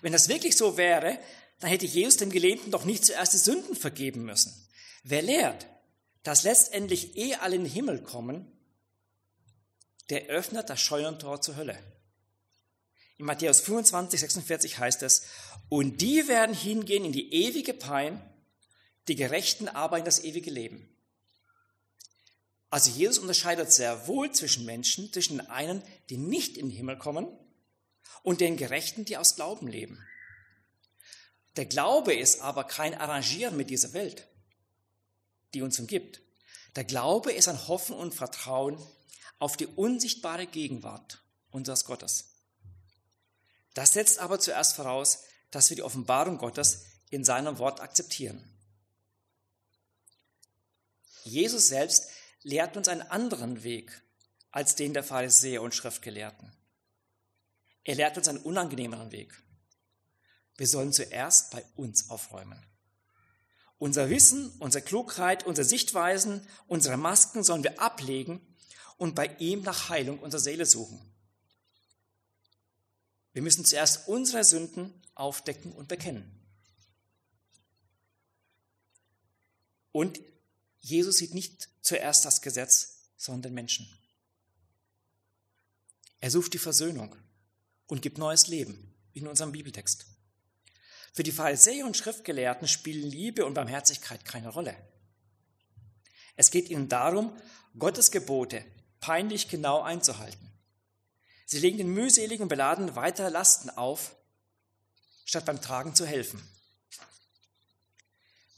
Wenn 0.00 0.12
das 0.12 0.28
wirklich 0.28 0.56
so 0.56 0.76
wäre, 0.76 1.18
dann 1.60 1.70
hätte 1.70 1.86
Jesus 1.86 2.16
dem 2.16 2.30
Gelähmten 2.30 2.70
doch 2.70 2.84
nicht 2.84 3.04
zuerst 3.04 3.32
die 3.32 3.38
Sünden 3.38 3.76
vergeben 3.76 4.24
müssen. 4.24 4.68
Wer 5.02 5.22
lehrt, 5.22 5.66
dass 6.22 6.44
letztendlich 6.44 7.16
eh 7.16 7.34
alle 7.34 7.56
in 7.56 7.64
den 7.64 7.72
Himmel 7.72 8.02
kommen, 8.02 8.50
der 10.10 10.26
öffnet 10.26 10.70
das 10.70 10.80
Scheunentor 10.80 11.40
zur 11.40 11.56
Hölle. 11.56 11.78
In 13.16 13.26
Matthäus 13.26 13.60
25, 13.60 14.20
46 14.20 14.78
heißt 14.78 15.02
es, 15.02 15.26
und 15.68 16.00
die 16.00 16.28
werden 16.28 16.54
hingehen 16.54 17.04
in 17.04 17.12
die 17.12 17.32
ewige 17.32 17.74
Pein, 17.74 18.22
die 19.08 19.16
Gerechten 19.16 19.68
aber 19.68 19.98
in 19.98 20.04
das 20.04 20.24
ewige 20.24 20.50
Leben. 20.50 20.93
Also 22.74 22.90
Jesus 22.90 23.18
unterscheidet 23.18 23.72
sehr 23.72 24.08
wohl 24.08 24.32
zwischen 24.32 24.64
Menschen, 24.64 25.12
zwischen 25.12 25.38
den 25.38 25.48
einen, 25.48 25.80
die 26.10 26.16
nicht 26.16 26.56
in 26.56 26.70
den 26.70 26.76
Himmel 26.76 26.98
kommen, 26.98 27.28
und 28.24 28.40
den 28.40 28.56
Gerechten, 28.56 29.04
die 29.04 29.16
aus 29.16 29.36
Glauben 29.36 29.68
leben. 29.68 30.04
Der 31.54 31.66
Glaube 31.66 32.12
ist 32.12 32.40
aber 32.40 32.64
kein 32.64 32.96
Arrangieren 32.96 33.56
mit 33.56 33.70
dieser 33.70 33.92
Welt, 33.92 34.26
die 35.54 35.62
uns 35.62 35.78
umgibt. 35.78 36.20
Der 36.74 36.82
Glaube 36.82 37.32
ist 37.32 37.46
ein 37.46 37.68
Hoffen 37.68 37.94
und 37.94 38.12
Vertrauen 38.12 38.76
auf 39.38 39.56
die 39.56 39.68
unsichtbare 39.68 40.48
Gegenwart 40.48 41.22
unseres 41.52 41.84
Gottes. 41.84 42.34
Das 43.74 43.92
setzt 43.92 44.18
aber 44.18 44.40
zuerst 44.40 44.74
voraus, 44.74 45.20
dass 45.52 45.70
wir 45.70 45.76
die 45.76 45.84
Offenbarung 45.84 46.38
Gottes 46.38 46.86
in 47.10 47.24
seinem 47.24 47.58
Wort 47.58 47.80
akzeptieren. 47.80 48.42
Jesus 51.22 51.68
selbst 51.68 52.08
lehrt 52.44 52.76
uns 52.76 52.86
einen 52.86 53.02
anderen 53.02 53.64
Weg 53.64 54.02
als 54.52 54.76
den 54.76 54.94
der 54.94 55.02
Pharisäer 55.02 55.62
und 55.62 55.74
Schriftgelehrten. 55.74 56.52
Er 57.82 57.96
lehrt 57.96 58.16
uns 58.16 58.28
einen 58.28 58.38
unangenehmeren 58.38 59.10
Weg. 59.10 59.34
Wir 60.56 60.68
sollen 60.68 60.92
zuerst 60.92 61.50
bei 61.50 61.64
uns 61.74 62.10
aufräumen. 62.10 62.64
Unser 63.78 64.08
Wissen, 64.08 64.50
unsere 64.60 64.84
Klugheit, 64.84 65.44
unsere 65.44 65.66
Sichtweisen, 65.66 66.46
unsere 66.68 66.96
Masken 66.96 67.42
sollen 67.42 67.64
wir 67.64 67.80
ablegen 67.80 68.40
und 68.96 69.14
bei 69.16 69.26
ihm 69.38 69.62
nach 69.62 69.88
Heilung 69.88 70.20
unserer 70.20 70.40
Seele 70.40 70.64
suchen. 70.64 71.00
Wir 73.32 73.42
müssen 73.42 73.64
zuerst 73.64 74.06
unsere 74.06 74.44
Sünden 74.44 75.02
aufdecken 75.14 75.72
und 75.72 75.88
bekennen. 75.88 76.40
Und 79.90 80.20
Jesus 80.84 81.16
sieht 81.16 81.32
nicht 81.32 81.70
zuerst 81.80 82.26
das 82.26 82.42
Gesetz, 82.42 83.08
sondern 83.16 83.42
den 83.42 83.54
Menschen. 83.54 83.88
Er 86.20 86.30
sucht 86.30 86.52
die 86.52 86.58
Versöhnung 86.58 87.16
und 87.86 88.02
gibt 88.02 88.18
neues 88.18 88.48
Leben 88.48 88.94
in 89.14 89.26
unserem 89.26 89.52
Bibeltext. 89.52 90.04
Für 91.14 91.22
die 91.22 91.32
Pharisäer 91.32 91.86
und 91.86 91.96
Schriftgelehrten 91.96 92.68
spielen 92.68 93.08
Liebe 93.08 93.46
und 93.46 93.54
Barmherzigkeit 93.54 94.26
keine 94.26 94.50
Rolle. 94.50 94.76
Es 96.36 96.50
geht 96.50 96.68
ihnen 96.68 96.90
darum, 96.90 97.34
Gottes 97.78 98.10
Gebote 98.10 98.62
peinlich 99.00 99.48
genau 99.48 99.80
einzuhalten. 99.80 100.52
Sie 101.46 101.60
legen 101.60 101.78
den 101.78 101.94
mühseligen 101.94 102.42
und 102.42 102.48
beladenen 102.50 102.94
weitere 102.94 103.30
Lasten 103.30 103.70
auf, 103.70 104.14
statt 105.24 105.46
beim 105.46 105.62
Tragen 105.62 105.94
zu 105.94 106.04
helfen. 106.04 106.46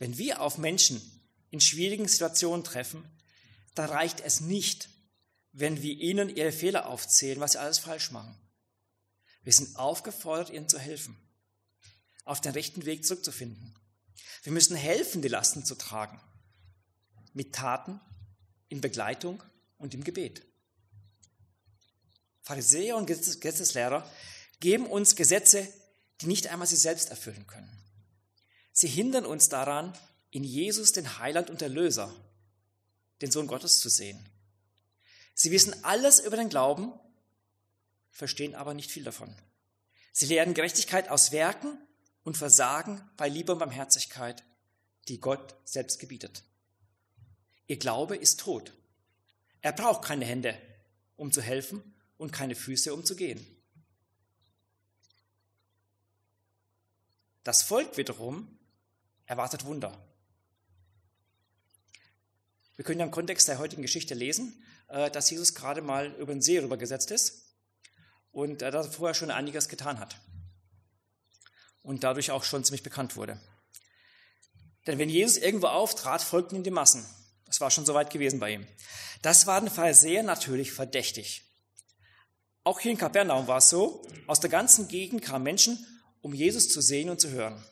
Wenn 0.00 0.18
wir 0.18 0.40
auf 0.40 0.58
Menschen 0.58 1.15
in 1.50 1.60
schwierigen 1.60 2.08
Situationen 2.08 2.64
treffen, 2.64 3.04
dann 3.74 3.90
reicht 3.90 4.20
es 4.20 4.40
nicht, 4.40 4.88
wenn 5.52 5.82
wir 5.82 5.94
ihnen 5.94 6.28
ihre 6.28 6.52
Fehler 6.52 6.86
aufzählen, 6.86 7.40
was 7.40 7.52
sie 7.52 7.58
alles 7.58 7.78
falsch 7.78 8.10
machen. 8.10 8.36
Wir 9.42 9.52
sind 9.52 9.76
aufgefordert, 9.76 10.50
ihnen 10.50 10.68
zu 10.68 10.78
helfen 10.78 11.16
auf 12.26 12.40
den 12.40 12.52
rechten 12.52 12.84
Weg 12.84 13.06
zurückzufinden. 13.06 13.74
Wir 14.42 14.52
müssen 14.52 14.76
helfen, 14.76 15.22
die 15.22 15.28
Lasten 15.28 15.64
zu 15.64 15.76
tragen. 15.76 16.20
Mit 17.32 17.54
Taten, 17.54 18.00
in 18.68 18.80
Begleitung 18.80 19.42
und 19.78 19.94
im 19.94 20.04
Gebet. 20.04 20.42
Pharisäer 22.42 22.96
und 22.96 23.06
Gesetzeslehrer 23.06 24.08
geben 24.60 24.86
uns 24.86 25.16
Gesetze, 25.16 25.68
die 26.20 26.26
nicht 26.26 26.48
einmal 26.48 26.66
sie 26.66 26.76
selbst 26.76 27.10
erfüllen 27.10 27.46
können. 27.46 27.70
Sie 28.72 28.88
hindern 28.88 29.24
uns 29.24 29.48
daran, 29.48 29.96
in 30.36 30.44
Jesus 30.44 30.92
den 30.92 31.18
Heiland 31.18 31.48
und 31.48 31.62
Erlöser, 31.62 32.14
den 33.22 33.30
Sohn 33.30 33.46
Gottes 33.46 33.80
zu 33.80 33.88
sehen. 33.88 34.22
Sie 35.32 35.50
wissen 35.50 35.82
alles 35.82 36.20
über 36.20 36.36
den 36.36 36.50
Glauben, 36.50 36.92
verstehen 38.10 38.54
aber 38.54 38.74
nicht 38.74 38.90
viel 38.90 39.02
davon. 39.02 39.34
Sie 40.12 40.26
lehren 40.26 40.52
Gerechtigkeit 40.52 41.08
aus 41.08 41.32
Werken 41.32 41.78
und 42.22 42.36
Versagen 42.36 43.02
bei 43.16 43.30
Liebe 43.30 43.52
und 43.52 43.60
Barmherzigkeit, 43.60 44.44
die 45.08 45.20
Gott 45.20 45.54
selbst 45.64 46.00
gebietet. 46.00 46.42
Ihr 47.66 47.78
Glaube 47.78 48.14
ist 48.14 48.38
tot. 48.38 48.74
Er 49.62 49.72
braucht 49.72 50.04
keine 50.04 50.26
Hände, 50.26 50.60
um 51.16 51.32
zu 51.32 51.40
helfen 51.40 51.94
und 52.18 52.30
keine 52.30 52.54
Füße, 52.54 52.92
um 52.92 53.06
zu 53.06 53.16
gehen. 53.16 53.46
Das 57.42 57.62
Volk 57.62 57.96
wiederum 57.96 58.58
erwartet 59.24 59.64
Wunder. 59.64 59.98
Wir 62.76 62.84
können 62.84 63.00
ja 63.00 63.06
im 63.06 63.12
Kontext 63.12 63.48
der 63.48 63.58
heutigen 63.58 63.82
Geschichte 63.82 64.14
lesen, 64.14 64.62
äh, 64.88 65.10
dass 65.10 65.30
Jesus 65.30 65.54
gerade 65.54 65.82
mal 65.82 66.12
über 66.18 66.32
den 66.32 66.42
See 66.42 66.58
rübergesetzt 66.58 67.10
ist 67.10 67.56
und 68.32 68.62
er 68.62 68.70
da 68.70 68.82
vorher 68.82 69.14
schon 69.14 69.30
einiges 69.30 69.68
getan 69.68 69.98
hat 69.98 70.20
und 71.82 72.04
dadurch 72.04 72.30
auch 72.30 72.44
schon 72.44 72.64
ziemlich 72.64 72.82
bekannt 72.82 73.16
wurde. 73.16 73.40
Denn 74.86 74.98
wenn 74.98 75.08
Jesus 75.08 75.36
irgendwo 75.36 75.68
auftrat, 75.68 76.22
folgten 76.22 76.56
ihm 76.56 76.62
die 76.62 76.70
Massen. 76.70 77.04
Das 77.46 77.60
war 77.60 77.70
schon 77.70 77.86
so 77.86 77.94
weit 77.94 78.10
gewesen 78.10 78.40
bei 78.40 78.52
ihm. 78.52 78.66
Das 79.22 79.46
war 79.46 79.60
den 79.60 79.70
Pharisäern 79.70 80.26
natürlich 80.26 80.72
verdächtig. 80.72 81.42
Auch 82.62 82.80
hier 82.80 82.90
in 82.90 82.98
Kapernaum 82.98 83.46
war 83.46 83.58
es 83.58 83.70
so, 83.70 84.06
aus 84.26 84.40
der 84.40 84.50
ganzen 84.50 84.88
Gegend 84.88 85.22
kamen 85.22 85.44
Menschen, 85.44 85.78
um 86.20 86.34
Jesus 86.34 86.68
zu 86.68 86.80
sehen 86.80 87.08
und 87.08 87.20
zu 87.20 87.30
hören. 87.30 87.64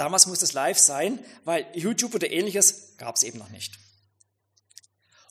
Damals 0.00 0.26
musste 0.26 0.46
es 0.46 0.54
live 0.54 0.78
sein, 0.78 1.22
weil 1.44 1.66
YouTube 1.74 2.14
oder 2.14 2.30
ähnliches 2.30 2.96
gab 2.96 3.16
es 3.16 3.22
eben 3.22 3.36
noch 3.38 3.50
nicht. 3.50 3.78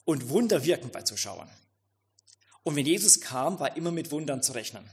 Und 0.04 0.28
Wunder 0.28 0.64
wirken 0.64 0.92
bei 0.92 1.02
Zuschauern. 1.02 1.50
Und 2.62 2.76
wenn 2.76 2.86
Jesus 2.86 3.20
kam, 3.20 3.58
war 3.58 3.76
immer 3.76 3.90
mit 3.90 4.12
Wundern 4.12 4.44
zu 4.44 4.52
rechnen. 4.52 4.88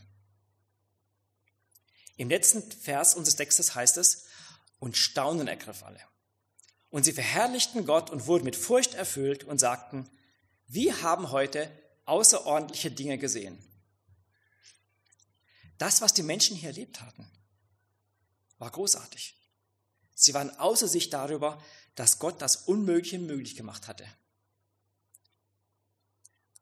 Im 2.15 2.27
letzten 2.27 2.63
Vers 2.71 3.13
unseres 3.13 3.35
Textes 3.35 3.75
heißt 3.75 3.97
es, 3.97 4.25
und 4.79 4.97
Staunen 4.97 5.47
ergriff 5.47 5.83
alle. 5.83 6.01
Und 6.89 7.03
sie 7.03 7.13
verherrlichten 7.13 7.85
Gott 7.85 8.09
und 8.09 8.25
wurden 8.25 8.45
mit 8.45 8.55
Furcht 8.55 8.95
erfüllt 8.95 9.43
und 9.43 9.59
sagten, 9.59 10.09
wir 10.65 11.03
haben 11.03 11.29
heute 11.29 11.71
außerordentliche 12.05 12.89
Dinge 12.89 13.19
gesehen. 13.19 13.63
Das, 15.77 16.01
was 16.01 16.15
die 16.15 16.23
Menschen 16.23 16.57
hier 16.57 16.69
erlebt 16.69 16.99
hatten, 16.99 17.29
war 18.57 18.71
großartig. 18.71 19.35
Sie 20.19 20.33
waren 20.33 20.49
außer 20.49 20.87
sich 20.87 21.11
darüber, 21.11 21.63
dass 21.93 22.17
Gott 22.17 22.41
das 22.41 22.55
Unmögliche 22.55 23.19
möglich 23.19 23.55
gemacht 23.55 23.87
hatte. 23.87 24.07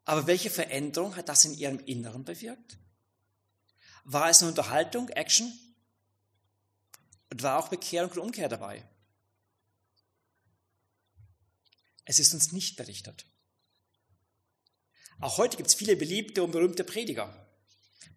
Aber 0.03 0.27
welche 0.27 0.49
Veränderung 0.49 1.15
hat 1.15 1.29
das 1.29 1.45
in 1.45 1.53
ihrem 1.53 1.79
Inneren 1.79 2.25
bewirkt? 2.25 2.77
War 4.03 4.29
es 4.29 4.41
eine 4.41 4.49
Unterhaltung, 4.49 5.07
Action? 5.07 5.57
Und 7.29 7.43
war 7.43 7.57
auch 7.57 7.69
Bekehrung 7.69 8.11
und 8.11 8.17
Umkehr 8.17 8.49
dabei? 8.49 8.83
Es 12.03 12.19
ist 12.19 12.33
uns 12.33 12.51
nicht 12.51 12.75
berichtet. 12.75 13.25
Auch 15.21 15.37
heute 15.37 15.55
gibt 15.55 15.69
es 15.69 15.75
viele 15.75 15.95
beliebte 15.95 16.43
und 16.43 16.51
berühmte 16.51 16.83
Prediger. 16.83 17.33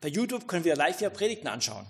Bei 0.01 0.09
YouTube 0.09 0.49
können 0.49 0.65
wir 0.65 0.75
live 0.75 1.01
ihre 1.01 1.13
Predigten 1.13 1.47
anschauen. 1.47 1.87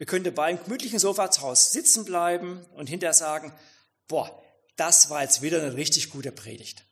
Wir 0.00 0.06
können 0.06 0.24
dabei 0.24 0.52
im 0.52 0.64
gemütlichen 0.64 0.98
Sofa 0.98 1.30
zu 1.30 1.42
Hause 1.42 1.72
sitzen 1.72 2.06
bleiben 2.06 2.64
und 2.74 2.88
hinterher 2.88 3.12
sagen, 3.12 3.52
boah, 4.08 4.42
das 4.76 5.10
war 5.10 5.22
jetzt 5.22 5.42
wieder 5.42 5.60
eine 5.60 5.76
richtig 5.76 6.08
gute 6.08 6.32
Predigt. 6.32 6.86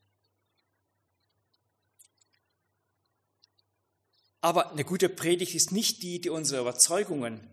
Aber 4.42 4.72
eine 4.72 4.84
gute 4.84 5.08
Predigt 5.08 5.54
ist 5.54 5.72
nicht 5.72 6.02
die, 6.02 6.20
die 6.20 6.28
unsere 6.28 6.60
Überzeugungen 6.60 7.48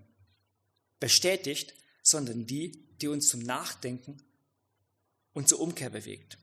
bestätigt, 1.00 1.74
sondern 2.04 2.46
die, 2.46 2.94
die 2.98 3.08
uns 3.08 3.30
zum 3.30 3.40
Nachdenken 3.40 4.22
und 5.32 5.48
zur 5.48 5.62
Umkehr 5.62 5.90
bewegt. 5.90 6.38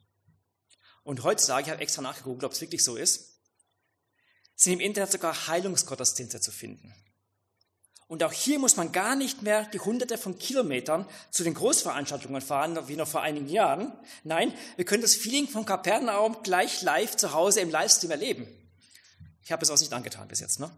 Und 1.03 1.23
heutzutage, 1.23 1.67
ich 1.67 1.71
habe 1.71 1.83
extra 1.83 2.01
nachgeguckt, 2.01 2.45
ob 2.45 2.53
es 2.53 2.63
wirklich 2.63 2.83
so 2.83 2.97
ist, 2.97 3.43
sind 4.57 4.73
im 4.73 4.81
Internet 4.81 5.13
sogar 5.13 5.49
Heilungsgottesdienste 5.49 6.41
zu 6.41 6.51
finden. 6.51 6.95
Und 8.09 8.23
auch 8.23 8.33
hier 8.33 8.59
muss 8.59 8.77
man 8.77 8.93
gar 8.93 9.17
nicht 9.17 9.43
mehr 9.43 9.65
die 9.67 9.81
hunderte 9.81 10.19
von 10.19 10.39
Kilometern 10.39 11.07
zu 11.31 11.45
den 11.45 11.55
Großveranstaltungen 11.55 12.43
fahren, 12.43 12.79
wie 12.89 12.97
noch 12.97 13.09
vor 13.09 13.23
einigen 13.23 13.49
Jahren. 13.49 13.93
Nein, 14.23 14.53
wir 14.77 14.85
können 14.85 15.03
das 15.03 15.15
Feeling 15.15 15.49
von 15.49 15.65
Kapernaum 15.65 16.43
gleich 16.43 16.83
live 16.83 17.17
zu 17.17 17.33
Hause 17.33 17.61
im 17.61 17.71
Livestream 17.71 18.11
erleben. 18.11 18.47
Ich 19.45 19.51
habe 19.51 19.65
es 19.65 19.71
auch 19.71 19.79
nicht 19.79 19.93
angetan 19.93 20.29
bis 20.29 20.41
jetzt. 20.41 20.61
Ne? 20.61 20.71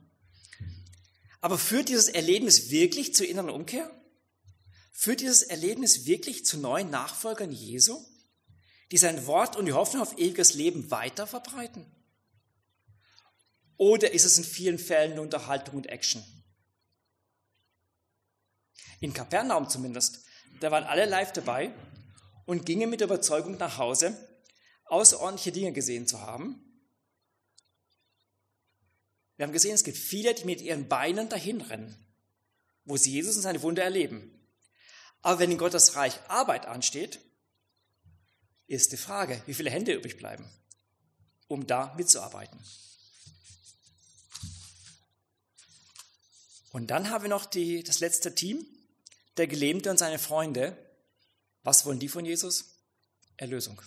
Aber 1.40 1.59
führt 1.59 1.88
dieses 1.88 2.09
Erlebnis 2.09 2.71
wirklich 2.71 3.14
zur 3.14 3.28
inneren 3.28 3.50
Umkehr? 3.50 3.90
Führt 4.93 5.21
dieses 5.21 5.43
Erlebnis 5.43 6.07
wirklich 6.07 6.47
zu 6.47 6.57
neuen 6.57 6.88
Nachfolgern 6.88 7.50
Jesu, 7.50 8.00
die 8.93 8.97
sein 8.97 9.26
Wort 9.26 9.57
und 9.57 9.66
die 9.66 9.73
Hoffnung 9.73 10.02
auf 10.02 10.16
ewiges 10.19 10.54
Leben 10.54 10.90
weiter 10.90 11.26
verbreiten? 11.26 11.85
Oder 13.76 14.12
ist 14.12 14.25
es 14.25 14.38
in 14.38 14.45
vielen 14.45 14.78
Fällen 14.78 15.16
nur 15.16 15.25
Unterhaltung 15.25 15.75
und 15.75 15.88
Action? 15.88 16.25
In 19.00 19.12
Kapernaum 19.12 19.68
zumindest, 19.68 20.24
da 20.60 20.70
waren 20.70 20.84
alle 20.84 21.04
live 21.04 21.32
dabei 21.32 21.72
und 22.46 22.66
gingen 22.66 22.90
mit 22.90 23.00
der 23.00 23.06
Überzeugung 23.06 23.56
nach 23.58 23.78
Hause, 23.78 24.16
außerordentliche 24.86 25.52
Dinge 25.52 25.72
gesehen 25.72 26.06
zu 26.06 26.20
haben 26.20 26.64
wir 29.36 29.44
haben 29.44 29.52
gesehen, 29.52 29.74
es 29.74 29.84
gibt 29.84 29.98
viele, 29.98 30.34
die 30.34 30.44
mit 30.44 30.60
ihren 30.60 30.88
Beinen 30.88 31.28
dahin 31.28 31.60
rennen, 31.60 31.96
wo 32.84 32.96
sie 32.96 33.12
Jesus 33.12 33.36
und 33.36 33.42
seine 33.42 33.62
Wunder 33.62 33.82
erleben. 33.82 34.30
Aber 35.22 35.40
wenn 35.40 35.50
in 35.50 35.58
Gottes 35.58 35.96
Reich 35.96 36.18
Arbeit 36.28 36.66
ansteht, 36.66 37.20
ist 38.66 38.92
die 38.92 38.96
Frage, 38.96 39.42
wie 39.46 39.54
viele 39.54 39.70
Hände 39.70 39.92
übrig 39.92 40.16
bleiben, 40.16 40.48
um 41.48 41.66
da 41.66 41.94
mitzuarbeiten. 41.96 42.58
Und 46.70 46.88
dann 46.88 47.10
haben 47.10 47.22
wir 47.22 47.28
noch 47.28 47.46
die, 47.46 47.82
das 47.82 48.00
letzte 48.00 48.34
Team, 48.34 48.66
der 49.36 49.46
Gelähmte 49.46 49.90
und 49.90 49.98
seine 49.98 50.18
Freunde. 50.18 50.76
Was 51.62 51.86
wollen 51.86 51.98
die 51.98 52.08
von 52.08 52.24
Jesus? 52.24 52.78
Erlösung. 53.36 53.80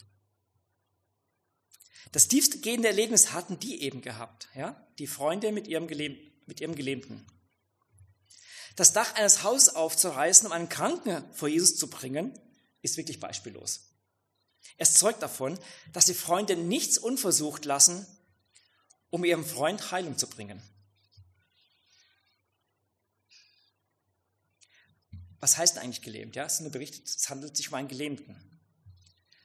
Das 2.11 2.27
tiefste 2.27 2.59
gehende 2.59 2.87
Erlebnis 2.87 3.33
hatten 3.33 3.59
die 3.59 3.81
eben 3.81 4.01
gehabt, 4.01 4.47
ja? 4.55 4.87
Die 4.99 5.07
Freunde 5.07 5.51
mit 5.51 5.67
ihrem, 5.67 5.87
Gelähm, 5.87 6.17
mit 6.45 6.61
ihrem 6.61 6.75
Gelähmten. 6.75 7.25
Das 8.75 8.93
Dach 8.93 9.15
eines 9.15 9.43
Hauses 9.43 9.75
aufzureißen, 9.75 10.47
um 10.47 10.53
einen 10.53 10.69
Kranken 10.69 11.23
vor 11.33 11.47
Jesus 11.47 11.77
zu 11.77 11.89
bringen, 11.89 12.37
ist 12.81 12.97
wirklich 12.97 13.19
beispiellos. 13.19 13.87
Es 14.77 14.93
zeugt 14.93 15.21
davon, 15.21 15.59
dass 15.93 16.05
die 16.05 16.13
Freunde 16.13 16.55
nichts 16.55 16.97
unversucht 16.97 17.65
lassen, 17.65 18.05
um 19.09 19.23
ihrem 19.25 19.45
Freund 19.45 19.91
Heilung 19.91 20.17
zu 20.17 20.27
bringen. 20.27 20.61
Was 25.39 25.57
heißt 25.57 25.77
eigentlich 25.77 26.01
gelähmt? 26.01 26.35
Ja, 26.35 26.45
es 26.45 26.55
ist 26.55 26.61
nur 26.61 26.71
berichtet, 26.71 27.07
es 27.07 27.29
handelt 27.29 27.55
sich 27.55 27.69
um 27.69 27.75
einen 27.75 27.87
Gelähmten. 27.87 28.35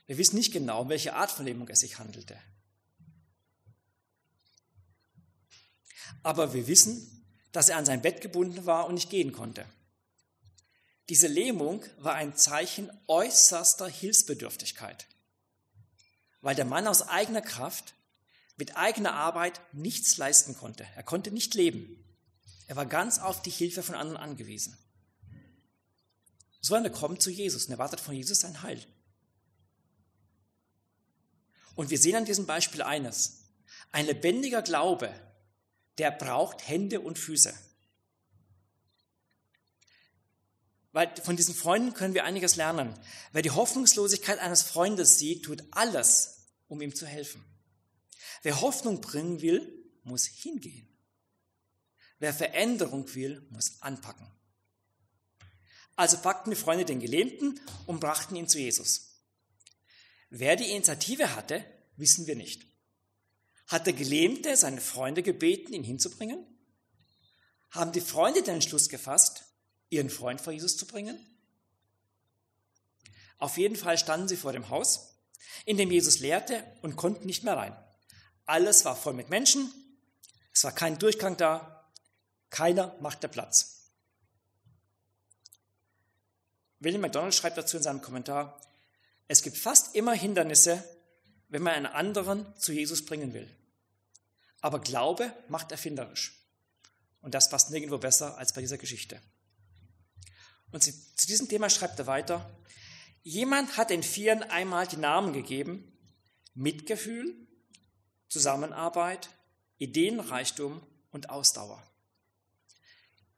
Wir 0.06 0.18
wissen 0.18 0.36
nicht 0.36 0.52
genau, 0.52 0.82
um 0.82 0.88
welche 0.88 1.14
Art 1.14 1.30
von 1.30 1.44
Lähmung 1.44 1.68
es 1.68 1.80
sich 1.80 1.98
handelte. 1.98 2.38
Aber 6.22 6.54
wir 6.54 6.66
wissen, 6.66 7.26
dass 7.52 7.68
er 7.68 7.76
an 7.76 7.84
sein 7.84 8.02
Bett 8.02 8.20
gebunden 8.20 8.66
war 8.66 8.86
und 8.86 8.94
nicht 8.94 9.10
gehen 9.10 9.32
konnte. 9.32 9.66
Diese 11.08 11.26
Lähmung 11.26 11.84
war 11.98 12.14
ein 12.14 12.36
Zeichen 12.36 12.90
äußerster 13.06 13.88
Hilfsbedürftigkeit, 13.88 15.06
weil 16.40 16.54
der 16.54 16.64
Mann 16.64 16.86
aus 16.86 17.02
eigener 17.02 17.42
Kraft 17.42 17.94
mit 18.56 18.76
eigener 18.76 19.14
Arbeit 19.14 19.60
nichts 19.72 20.16
leisten 20.16 20.56
konnte. 20.56 20.86
Er 20.94 21.02
konnte 21.02 21.30
nicht 21.30 21.54
leben. 21.54 21.98
Er 22.66 22.76
war 22.76 22.86
ganz 22.86 23.18
auf 23.18 23.42
die 23.42 23.50
Hilfe 23.50 23.82
von 23.82 23.94
anderen 23.94 24.16
angewiesen. 24.16 24.76
Sondern 26.62 26.92
er 26.92 26.98
kommt 26.98 27.20
zu 27.20 27.28
Jesus 27.28 27.66
und 27.66 27.72
erwartet 27.72 28.00
von 28.00 28.14
Jesus 28.14 28.40
sein 28.40 28.62
Heil. 28.62 28.82
Und 31.74 31.90
wir 31.90 31.98
sehen 31.98 32.16
an 32.16 32.24
diesem 32.24 32.46
Beispiel 32.46 32.82
eines. 32.82 33.48
Ein 33.90 34.06
lebendiger 34.06 34.62
Glaube, 34.62 35.12
der 35.98 36.10
braucht 36.10 36.66
Hände 36.66 37.00
und 37.00 37.18
Füße. 37.18 37.52
Weil 40.92 41.14
von 41.22 41.36
diesen 41.36 41.54
Freunden 41.54 41.94
können 41.94 42.14
wir 42.14 42.24
einiges 42.24 42.56
lernen. 42.56 42.94
Wer 43.32 43.42
die 43.42 43.50
Hoffnungslosigkeit 43.50 44.38
eines 44.38 44.62
Freundes 44.62 45.18
sieht, 45.18 45.44
tut 45.44 45.64
alles, 45.70 46.48
um 46.68 46.82
ihm 46.82 46.94
zu 46.94 47.06
helfen. 47.06 47.42
Wer 48.42 48.60
Hoffnung 48.60 49.00
bringen 49.00 49.40
will, 49.40 49.90
muss 50.04 50.26
hingehen. 50.26 50.88
Wer 52.18 52.34
Veränderung 52.34 53.14
will, 53.14 53.46
muss 53.50 53.80
anpacken. 53.80 54.26
Also 55.96 56.16
packten 56.18 56.50
die 56.50 56.56
Freunde 56.56 56.84
den 56.84 57.00
Gelähmten 57.00 57.60
und 57.86 58.00
brachten 58.00 58.36
ihn 58.36 58.48
zu 58.48 58.58
Jesus. 58.58 59.20
Wer 60.30 60.56
die 60.56 60.70
Initiative 60.70 61.34
hatte, 61.36 61.64
wissen 61.96 62.26
wir 62.26 62.36
nicht. 62.36 62.66
Hat 63.66 63.86
der 63.86 63.92
Gelähmte 63.92 64.56
seine 64.56 64.80
Freunde 64.80 65.22
gebeten, 65.22 65.72
ihn 65.72 65.84
hinzubringen? 65.84 66.46
Haben 67.70 67.92
die 67.92 68.00
Freunde 68.00 68.42
den 68.42 68.54
Entschluss 68.54 68.88
gefasst, 68.88 69.44
ihren 69.90 70.10
Freund 70.10 70.40
vor 70.40 70.52
Jesus 70.52 70.76
zu 70.76 70.86
bringen? 70.86 71.18
Auf 73.38 73.58
jeden 73.58 73.76
Fall 73.76 73.98
standen 73.98 74.28
sie 74.28 74.36
vor 74.36 74.52
dem 74.52 74.68
Haus, 74.68 75.18
in 75.64 75.76
dem 75.76 75.90
Jesus 75.90 76.20
lehrte 76.20 76.64
und 76.82 76.96
konnten 76.96 77.26
nicht 77.26 77.44
mehr 77.44 77.56
rein. 77.56 77.76
Alles 78.46 78.84
war 78.84 78.96
voll 78.96 79.14
mit 79.14 79.30
Menschen, 79.30 79.72
es 80.52 80.64
war 80.64 80.72
kein 80.72 80.98
Durchgang 80.98 81.36
da, 81.36 81.90
keiner 82.50 82.96
machte 83.00 83.28
Platz. 83.28 83.81
William 86.82 87.02
McDonald 87.02 87.34
schreibt 87.34 87.56
dazu 87.56 87.76
in 87.76 87.82
seinem 87.82 88.02
Kommentar, 88.02 88.60
es 89.28 89.42
gibt 89.42 89.56
fast 89.56 89.94
immer 89.94 90.14
Hindernisse, 90.14 90.84
wenn 91.48 91.62
man 91.62 91.74
einen 91.74 91.86
anderen 91.86 92.46
zu 92.56 92.72
Jesus 92.72 93.04
bringen 93.04 93.34
will. 93.34 93.48
Aber 94.60 94.80
Glaube 94.80 95.32
macht 95.48 95.70
erfinderisch. 95.70 96.34
Und 97.20 97.34
das 97.34 97.50
passt 97.50 97.70
nirgendwo 97.70 97.98
besser 97.98 98.36
als 98.36 98.52
bei 98.52 98.60
dieser 98.60 98.78
Geschichte. 98.78 99.20
Und 100.72 100.82
zu 100.82 101.26
diesem 101.26 101.48
Thema 101.48 101.70
schreibt 101.70 101.98
er 102.00 102.06
weiter, 102.08 102.50
jemand 103.22 103.76
hat 103.76 103.90
den 103.90 104.02
Vieren 104.02 104.42
einmal 104.42 104.88
die 104.88 104.96
Namen 104.96 105.32
gegeben, 105.32 105.92
Mitgefühl, 106.54 107.34
Zusammenarbeit, 108.28 109.28
Ideenreichtum 109.78 110.84
und 111.12 111.30
Ausdauer. 111.30 111.82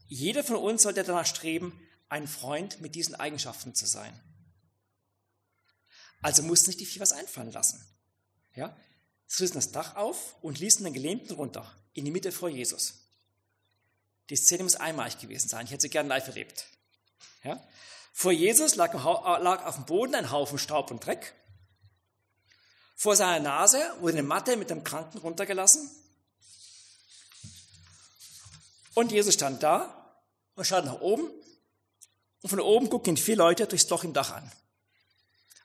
Jeder 0.07 0.45
von 0.45 0.57
uns 0.57 0.83
sollte 0.83 1.05
danach 1.05 1.27
streben, 1.27 1.79
ein 2.15 2.29
Freund 2.29 2.81
mit 2.81 2.95
diesen 2.95 3.17
Eigenschaften 3.17 3.75
zu 3.75 3.87
sein. 3.87 4.19
Also 6.23 6.45
mussten 6.45 6.67
sich 6.67 6.77
die 6.77 6.87
vier 6.87 7.03
was 7.03 7.11
einfallen 7.11 7.51
lassen. 7.51 7.85
Ja? 8.55 8.77
Sie 9.27 9.43
rissen 9.43 9.57
das 9.57 9.73
Dach 9.73 9.97
auf 9.97 10.37
und 10.41 10.61
ließen 10.61 10.85
den 10.85 10.95
Gelähmten 10.95 11.35
runter, 11.35 11.69
in 11.93 12.05
die 12.05 12.13
Mitte 12.13 12.31
vor 12.31 12.49
Jesus. 12.49 12.95
Die 14.31 14.37
Szene 14.37 14.63
muss 14.63 14.77
einmalig 14.77 15.19
gewesen 15.19 15.49
sein. 15.49 15.67
Ich 15.67 15.73
hätte 15.73 15.83
sie 15.83 15.91
gerne 15.91 16.09
live 16.09 16.29
erlebt. 16.29 16.67
Ja? 17.43 17.61
Vor 18.13 18.31
Jesus 18.31 18.77
lag, 18.77 18.95
lag 18.95 19.67
auf 19.67 19.75
dem 19.75 19.87
Boden 19.87 20.15
ein 20.15 20.31
Haufen 20.31 20.59
Staub 20.59 20.93
und 20.93 21.05
Dreck. 21.05 21.35
Vor 22.95 23.17
seiner 23.17 23.41
Nase 23.41 23.83
wurde 23.99 24.19
eine 24.19 24.23
Matte 24.23 24.57
mit 24.57 24.71
dem 24.71 24.85
Kranken 24.85 25.19
runtergelassen. 25.19 25.91
Und 28.95 29.11
Jesus 29.11 29.35
stand 29.35 29.65
da 29.65 30.23
und 30.55 30.65
schaut 30.65 30.85
nach 30.85 31.01
oben. 31.01 31.29
Und 32.45 32.51
von 32.51 32.61
oben 32.61 32.91
gucken 32.91 33.15
ihn 33.15 33.17
vier 33.17 33.37
Leute 33.37 33.67
durchs 33.67 33.89
Loch 33.89 34.05
im 34.05 34.13
Dach 34.13 34.31
an. 34.31 34.53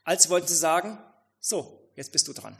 Als 0.05 0.29
wollten 0.29 0.47
sie 0.47 0.55
sagen, 0.55 0.97
so, 1.41 1.91
jetzt 1.97 2.13
bist 2.13 2.25
du 2.29 2.31
dran. 2.31 2.57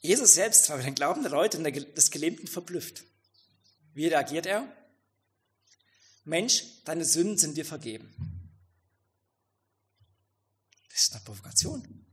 Jesus 0.00 0.32
selbst 0.32 0.70
war 0.70 0.78
mit 0.78 0.86
den 0.86 0.94
Glauben 0.94 1.20
der 1.20 1.30
Leute 1.30 1.60
des 1.60 2.10
Gelähmten 2.10 2.46
verblüfft. 2.46 3.04
Wie 3.92 4.06
reagiert 4.06 4.46
er? 4.46 4.74
Mensch, 6.24 6.82
deine 6.86 7.04
Sünden 7.04 7.36
sind 7.36 7.58
dir 7.58 7.66
vergeben. 7.66 8.10
Das 10.88 11.02
ist 11.02 11.12
eine 11.12 11.24
Provokation. 11.24 12.06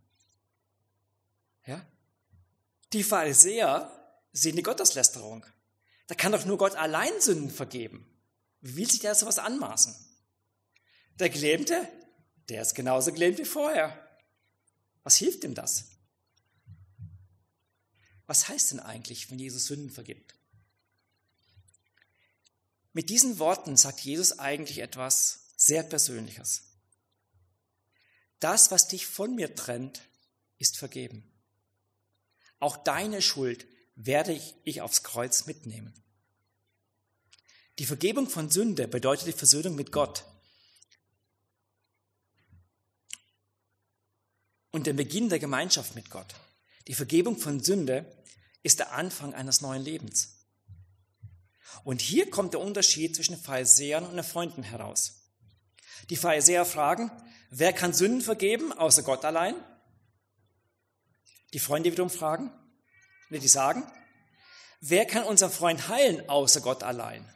Ja? 1.66 1.88
Die 2.92 3.04
Pharisäer 3.04 3.90
sehen 4.34 4.58
die 4.58 4.62
Gotteslästerung. 4.62 5.46
Da 6.08 6.16
kann 6.16 6.34
doch 6.34 6.44
nur 6.44 6.58
Gott 6.58 6.76
allein 6.76 7.22
Sünden 7.22 7.50
vergeben. 7.50 8.12
Wie 8.66 8.78
will 8.78 8.90
sich 8.90 9.02
der 9.02 9.14
sowas 9.14 9.38
anmaßen? 9.38 9.96
Der 11.20 11.30
Gelähmte, 11.30 11.88
der 12.50 12.64
ist 12.64 12.74
genauso 12.74 13.14
gelähmt 13.14 13.38
wie 13.38 13.46
vorher. 13.46 13.96
Was 15.04 15.18
hilft 15.18 15.44
ihm 15.44 15.54
das? 15.54 15.86
Was 18.26 18.50
heißt 18.50 18.72
denn 18.72 18.80
eigentlich, 18.80 19.30
wenn 19.30 19.38
Jesus 19.38 19.68
Sünden 19.68 19.92
vergibt? 19.92 20.34
Mit 22.92 23.12
diesen 23.12 23.38
Worten 23.38 23.78
sagt 23.78 24.00
Jesus 24.00 24.40
eigentlich 24.40 24.80
etwas 24.80 25.52
sehr 25.56 25.84
Persönliches. 25.84 26.64
Das, 28.40 28.72
was 28.72 28.88
dich 28.88 29.06
von 29.06 29.36
mir 29.36 29.54
trennt, 29.54 30.02
ist 30.58 30.76
vergeben. 30.76 31.32
Auch 32.58 32.78
deine 32.78 33.22
Schuld 33.22 33.68
werde 33.96 34.34
ich, 34.34 34.56
ich 34.64 34.82
aufs 34.82 35.04
Kreuz 35.04 35.46
mitnehmen. 35.46 35.94
Die 37.78 37.86
Vergebung 37.86 38.30
von 38.30 38.50
Sünde 38.50 38.88
bedeutet 38.88 39.28
die 39.28 39.34
Versöhnung 39.34 39.76
mit 39.76 39.92
Gott. 39.92 40.26
Und 44.72 44.88
den 44.88 44.96
Beginn 44.96 45.30
der 45.30 45.40
Gemeinschaft 45.40 45.96
mit 45.96 46.10
Gott. 46.10 46.36
Die 46.88 46.94
Vergebung 46.94 47.38
von 47.38 47.62
Sünde 47.62 48.06
ist 48.64 48.80
der 48.80 48.94
Anfang 48.94 49.34
eines 49.34 49.62
neuen 49.62 49.84
Lebens. 49.84 50.48
Und 51.84 52.02
hier 52.02 52.30
kommt 52.30 52.54
der 52.54 52.62
Unterschied 52.62 53.16
zwischen 53.16 53.38
Pharisäern 53.38 54.06
und 54.06 54.16
den 54.16 54.24
Freunden 54.24 54.64
heraus. 54.64 55.22
Die 56.10 56.16
Pharisäer 56.16 56.66
fragen, 56.66 57.12
wer 57.50 57.74
kann 57.74 57.94
Sünden 57.94 58.22
vergeben 58.22 58.72
außer 58.72 59.04
Gott 59.04 59.26
allein? 59.26 59.56
Die 61.54 61.60
Freunde 61.60 61.92
wiederum 61.92 62.10
fragen, 62.10 62.52
die 63.30 63.48
sagen, 63.48 63.84
wer 64.82 65.06
kann 65.06 65.24
unseren 65.24 65.52
Freund 65.52 65.88
heilen 65.88 66.28
außer 66.30 66.62
Gott 66.62 66.84
allein? 66.84 67.30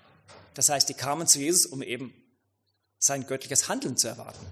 Das 0.53 0.69
heißt, 0.69 0.89
die 0.89 0.93
kamen 0.93 1.27
zu 1.27 1.39
Jesus, 1.39 1.65
um 1.65 1.81
eben 1.81 2.13
sein 2.97 3.25
göttliches 3.25 3.67
Handeln 3.67 3.97
zu 3.97 4.07
erwarten. 4.07 4.45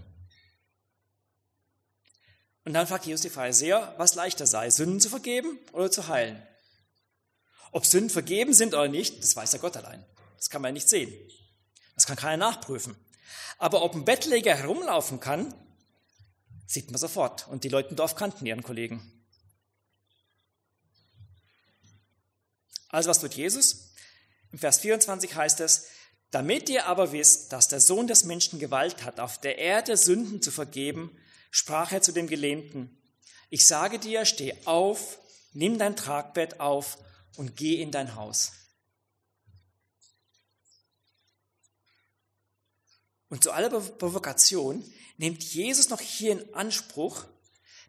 Und 2.63 2.73
dann 2.73 2.87
fragt 2.87 3.05
Jesus 3.05 3.21
die 3.21 3.29
Pharisäer, 3.29 3.95
was 3.97 4.15
leichter 4.15 4.45
sei, 4.45 4.69
Sünden 4.69 4.99
zu 4.99 5.09
vergeben 5.09 5.57
oder 5.71 5.89
zu 5.89 6.07
heilen. 6.07 6.41
Ob 7.71 7.85
Sünden 7.85 8.09
vergeben 8.09 8.53
sind 8.53 8.73
oder 8.73 8.87
nicht, 8.87 9.23
das 9.23 9.35
weiß 9.35 9.53
ja 9.53 9.59
Gott 9.59 9.77
allein. 9.77 10.05
Das 10.37 10.49
kann 10.49 10.61
man 10.61 10.69
ja 10.69 10.73
nicht 10.73 10.89
sehen. 10.89 11.13
Das 11.95 12.05
kann 12.05 12.15
keiner 12.15 12.37
nachprüfen. 12.37 12.95
Aber 13.57 13.83
ob 13.83 13.95
ein 13.95 14.05
Bettläger 14.05 14.55
herumlaufen 14.55 15.19
kann, 15.19 15.53
sieht 16.65 16.91
man 16.91 16.99
sofort. 16.99 17.47
Und 17.47 17.63
die 17.63 17.69
Leute 17.69 17.89
im 17.89 17.95
Dorf 17.95 18.15
kannten 18.15 18.45
ihren 18.45 18.63
Kollegen. 18.63 19.17
Also 22.89 23.09
was 23.09 23.19
tut 23.19 23.33
Jesus? 23.33 23.86
Im 24.51 24.59
Vers 24.59 24.79
24 24.79 25.35
heißt 25.35 25.59
es, 25.59 25.87
damit 26.31 26.69
ihr 26.69 26.85
aber 26.85 27.11
wisst, 27.11 27.53
dass 27.53 27.67
der 27.67 27.79
Sohn 27.79 28.07
des 28.07 28.23
Menschen 28.23 28.59
Gewalt 28.59 29.03
hat, 29.03 29.19
auf 29.19 29.39
der 29.39 29.57
Erde 29.57 29.95
Sünden 29.95 30.41
zu 30.41 30.51
vergeben, 30.51 31.17
sprach 31.51 31.91
er 31.91 32.01
zu 32.01 32.11
dem 32.11 32.27
Gelähmten, 32.27 33.01
ich 33.49 33.65
sage 33.65 33.97
dir, 33.97 34.25
steh 34.25 34.53
auf, 34.65 35.19
nimm 35.53 35.77
dein 35.79 35.95
Tragbett 35.95 36.59
auf 36.59 36.97
und 37.37 37.55
geh 37.55 37.81
in 37.81 37.91
dein 37.91 38.15
Haus. 38.15 38.51
Und 43.29 43.43
zu 43.43 43.51
aller 43.51 43.69
Provokation 43.69 44.83
nimmt 45.17 45.43
Jesus 45.43 45.89
noch 45.89 46.01
hier 46.01 46.33
in 46.33 46.53
Anspruch, 46.53 47.25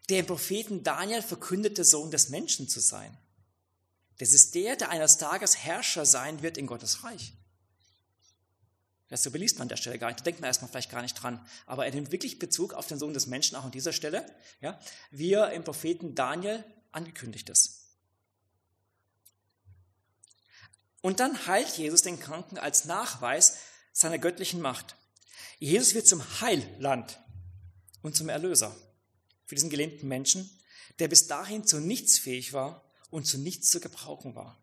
der 0.09 0.21
im 0.21 0.27
Propheten 0.27 0.83
Daniel 0.83 1.23
verkündete 1.23 1.85
Sohn 1.85 2.11
des 2.11 2.29
Menschen 2.29 2.69
zu 2.69 2.81
sein. 2.81 3.17
Das 4.19 4.33
ist 4.33 4.55
der, 4.55 4.77
der 4.77 4.91
eines 4.91 5.19
Tages 5.19 5.57
Herrscher 5.59 6.05
sein 6.05 6.43
wird 6.43 6.59
in 6.59 6.67
Gottes 6.67 7.05
Reich. 7.05 7.33
Das 9.09 9.23
so 9.23 9.31
beliest 9.31 9.57
man 9.57 9.63
an 9.63 9.69
der 9.69 9.77
Stelle 9.77 9.99
gar 9.99 10.09
nicht. 10.09 10.21
Da 10.21 10.25
denkt 10.25 10.41
man 10.41 10.49
erstmal 10.49 10.71
vielleicht 10.71 10.91
gar 10.91 11.03
nicht 11.03 11.15
dran. 11.15 11.45
Aber 11.67 11.87
er 11.87 11.95
nimmt 11.95 12.13
wirklich 12.13 12.39
Bezug 12.39 12.75
auf 12.75 12.87
den 12.87 12.99
Sohn 12.99 13.15
des 13.15 13.27
Menschen 13.27 13.57
auch 13.57 13.65
an 13.65 13.71
dieser 13.71 13.93
Stelle, 13.93 14.31
ja, 14.61 14.79
wie 15.11 15.33
er 15.33 15.53
im 15.53 15.65
Propheten 15.65 16.15
Daniel 16.15 16.63
angekündigt 16.93 17.49
ist. 17.49 17.87
Und 21.01 21.21
dann 21.21 21.47
heilt 21.47 21.79
Jesus 21.79 22.03
den 22.03 22.21
Kranken 22.21 22.59
als 22.59 22.85
Nachweis 22.85 23.59
seiner 23.93 24.19
göttlichen 24.19 24.61
Macht. 24.61 24.97
Jesus 25.59 25.95
wird 25.95 26.07
zum 26.07 26.23
Heiland 26.41 27.19
und 28.03 28.17
zum 28.17 28.29
Erlöser 28.29 28.77
für 29.47 29.55
diesen 29.55 29.71
gelähmten 29.71 30.09
Menschen, 30.09 30.51
der 30.99 31.09
bis 31.09 31.29
dahin 31.29 31.65
zu 31.65 31.81
nichts 31.81 32.19
fähig 32.19 32.53
war 32.53 32.88
und 33.11 33.27
zu 33.27 33.39
nichts 33.39 33.71
zu 33.71 33.81
gebrauchen 33.81 34.35
war. 34.35 34.61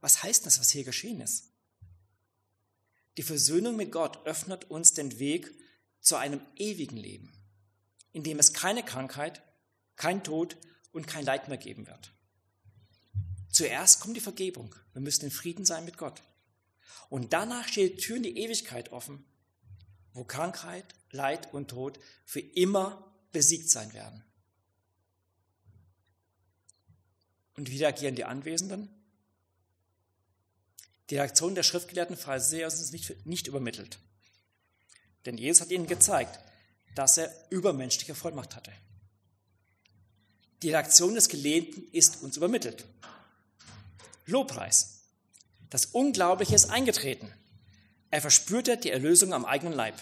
Was 0.00 0.22
heißt 0.22 0.46
das, 0.46 0.58
was 0.58 0.70
hier 0.70 0.84
geschehen 0.84 1.20
ist? 1.20 1.50
Die 3.16 3.22
Versöhnung 3.22 3.76
mit 3.76 3.92
Gott 3.92 4.26
öffnet 4.26 4.70
uns 4.70 4.94
den 4.94 5.18
Weg 5.18 5.52
zu 6.00 6.16
einem 6.16 6.40
ewigen 6.56 6.96
Leben, 6.96 7.32
in 8.12 8.24
dem 8.24 8.38
es 8.38 8.52
keine 8.52 8.82
Krankheit, 8.82 9.42
kein 9.96 10.24
Tod 10.24 10.56
und 10.92 11.06
kein 11.06 11.24
Leid 11.24 11.48
mehr 11.48 11.58
geben 11.58 11.86
wird. 11.86 12.12
Zuerst 13.50 14.00
kommt 14.00 14.16
die 14.16 14.20
Vergebung. 14.20 14.74
Wir 14.92 15.02
müssen 15.02 15.26
in 15.26 15.30
Frieden 15.30 15.64
sein 15.64 15.84
mit 15.84 15.98
Gott. 15.98 16.22
Und 17.10 17.32
danach 17.34 17.68
steht 17.68 17.98
die 17.98 18.02
Tür 18.02 18.16
in 18.16 18.22
die 18.22 18.38
Ewigkeit 18.38 18.90
offen, 18.90 19.24
wo 20.14 20.24
Krankheit, 20.24 20.94
Leid 21.10 21.52
und 21.52 21.68
Tod 21.68 22.00
für 22.24 22.40
immer 22.40 23.14
besiegt 23.30 23.68
sein 23.70 23.92
werden. 23.92 24.24
Und 27.62 27.70
wie 27.70 27.78
reagieren 27.78 28.16
die 28.16 28.24
Anwesenden? 28.24 28.88
Die 31.10 31.14
Reaktion 31.14 31.54
der 31.54 31.62
schriftgelehrten 31.62 32.16
Pharisäer 32.16 32.66
ist 32.66 32.80
uns 32.80 32.90
nicht, 32.90 33.24
nicht 33.24 33.46
übermittelt. 33.46 34.00
Denn 35.26 35.38
Jesus 35.38 35.60
hat 35.60 35.70
ihnen 35.70 35.86
gezeigt, 35.86 36.40
dass 36.96 37.18
er 37.18 37.32
übermenschliche 37.50 38.16
Vollmacht 38.16 38.56
hatte. 38.56 38.72
Die 40.62 40.70
Reaktion 40.70 41.14
des 41.14 41.28
Gelähmten 41.28 41.86
ist 41.92 42.24
uns 42.24 42.36
übermittelt. 42.36 42.84
Lobpreis. 44.26 45.02
Das 45.70 45.86
Unglaubliche 45.86 46.56
ist 46.56 46.68
eingetreten. 46.68 47.32
Er 48.10 48.22
verspürte 48.22 48.76
die 48.76 48.90
Erlösung 48.90 49.32
am 49.34 49.44
eigenen 49.44 49.74
Leib. 49.74 49.94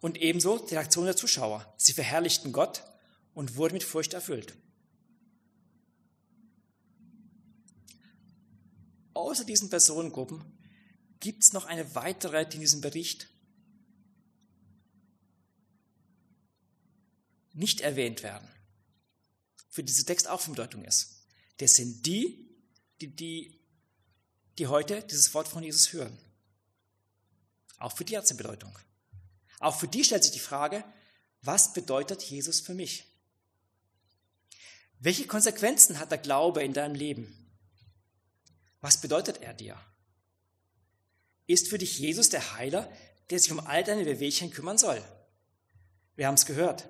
Und 0.00 0.16
ebenso 0.16 0.56
die 0.56 0.76
Reaktion 0.76 1.04
der 1.04 1.14
Zuschauer. 1.14 1.74
Sie 1.76 1.92
verherrlichten 1.92 2.52
Gott 2.52 2.82
und 3.36 3.56
wurden 3.56 3.74
mit 3.74 3.84
Furcht 3.84 4.14
erfüllt. 4.14 4.56
Außer 9.12 9.44
diesen 9.44 9.68
Personengruppen 9.68 10.42
gibt 11.20 11.44
es 11.44 11.52
noch 11.52 11.66
eine 11.66 11.94
weitere, 11.94 12.46
die 12.46 12.54
in 12.54 12.62
diesem 12.62 12.80
Bericht 12.80 13.28
nicht 17.52 17.82
erwähnt 17.82 18.22
werden 18.22 18.48
für 19.68 19.84
diesen 19.84 20.06
Text 20.06 20.28
auch 20.28 20.40
von 20.40 20.54
Bedeutung 20.54 20.82
ist. 20.84 21.26
Das 21.58 21.74
sind 21.74 22.06
die, 22.06 22.48
die, 23.02 23.14
die, 23.14 23.60
die 24.56 24.66
heute 24.66 25.02
dieses 25.02 25.34
Wort 25.34 25.48
von 25.48 25.62
Jesus 25.62 25.92
hören. 25.92 26.18
Auch 27.76 27.94
für 27.94 28.06
die 28.06 28.16
hat 28.16 28.24
es 28.24 28.30
eine 28.30 28.38
Bedeutung. 28.38 28.78
Auch 29.60 29.78
für 29.78 29.88
die 29.88 30.04
stellt 30.04 30.22
sich 30.24 30.32
die 30.32 30.38
Frage, 30.38 30.82
was 31.42 31.74
bedeutet 31.74 32.22
Jesus 32.22 32.60
für 32.60 32.72
mich? 32.72 33.15
Welche 34.98 35.26
Konsequenzen 35.26 35.98
hat 35.98 36.10
der 36.10 36.18
Glaube 36.18 36.62
in 36.62 36.72
deinem 36.72 36.94
Leben? 36.94 37.32
Was 38.80 39.00
bedeutet 39.00 39.42
er 39.42 39.54
dir? 39.54 39.78
Ist 41.46 41.68
für 41.68 41.78
dich 41.78 41.98
Jesus 41.98 42.28
der 42.28 42.54
Heiler, 42.54 42.90
der 43.30 43.38
sich 43.38 43.52
um 43.52 43.60
all 43.60 43.84
deine 43.84 44.06
Wehwehchen 44.06 44.50
kümmern 44.50 44.78
soll? 44.78 45.02
Wir 46.16 46.26
haben 46.26 46.34
es 46.34 46.46
gehört. 46.46 46.88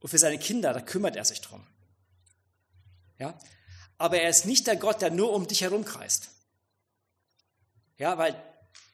Und 0.00 0.08
für 0.08 0.18
seine 0.18 0.38
Kinder, 0.38 0.72
da 0.72 0.80
kümmert 0.80 1.16
er 1.16 1.24
sich 1.24 1.40
drum. 1.40 1.64
Ja? 3.18 3.38
Aber 3.98 4.18
er 4.18 4.30
ist 4.30 4.46
nicht 4.46 4.66
der 4.66 4.76
Gott, 4.76 5.02
der 5.02 5.10
nur 5.10 5.32
um 5.32 5.46
dich 5.46 5.60
herumkreist. 5.60 6.30
Ja, 7.98 8.16
weil 8.16 8.34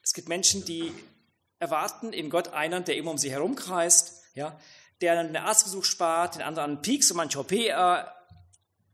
es 0.02 0.14
gibt 0.14 0.28
Menschen, 0.28 0.64
die 0.64 0.92
erwarten 1.60 2.12
in 2.12 2.28
Gott 2.28 2.48
einen, 2.48 2.84
der 2.84 2.96
immer 2.96 3.12
um 3.12 3.18
sie 3.18 3.30
herumkreist, 3.30 4.22
ja, 4.34 4.60
der 5.00 5.18
einen 5.18 5.36
Arztbesuch 5.36 5.84
spart, 5.84 6.36
den 6.36 6.42
anderen 6.42 6.72
einen 6.72 6.82
Pieks 6.82 7.10
und 7.10 7.18
manche 7.18 7.38
OP 7.38 7.52
äh, 7.52 8.04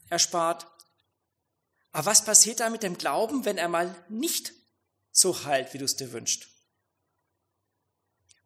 erspart. 0.09 0.67
Aber 1.93 2.07
was 2.07 2.25
passiert 2.25 2.61
da 2.61 2.71
mit 2.71 2.83
dem 2.83 2.99
Glauben, 2.99 3.45
wenn 3.45 3.59
er 3.59 3.69
mal 3.69 3.95
nicht 4.09 4.53
so 5.11 5.45
heilt, 5.45 5.73
wie 5.75 5.79
du 5.79 5.85
es 5.85 5.97
dir 5.97 6.13
wünschst? 6.13 6.49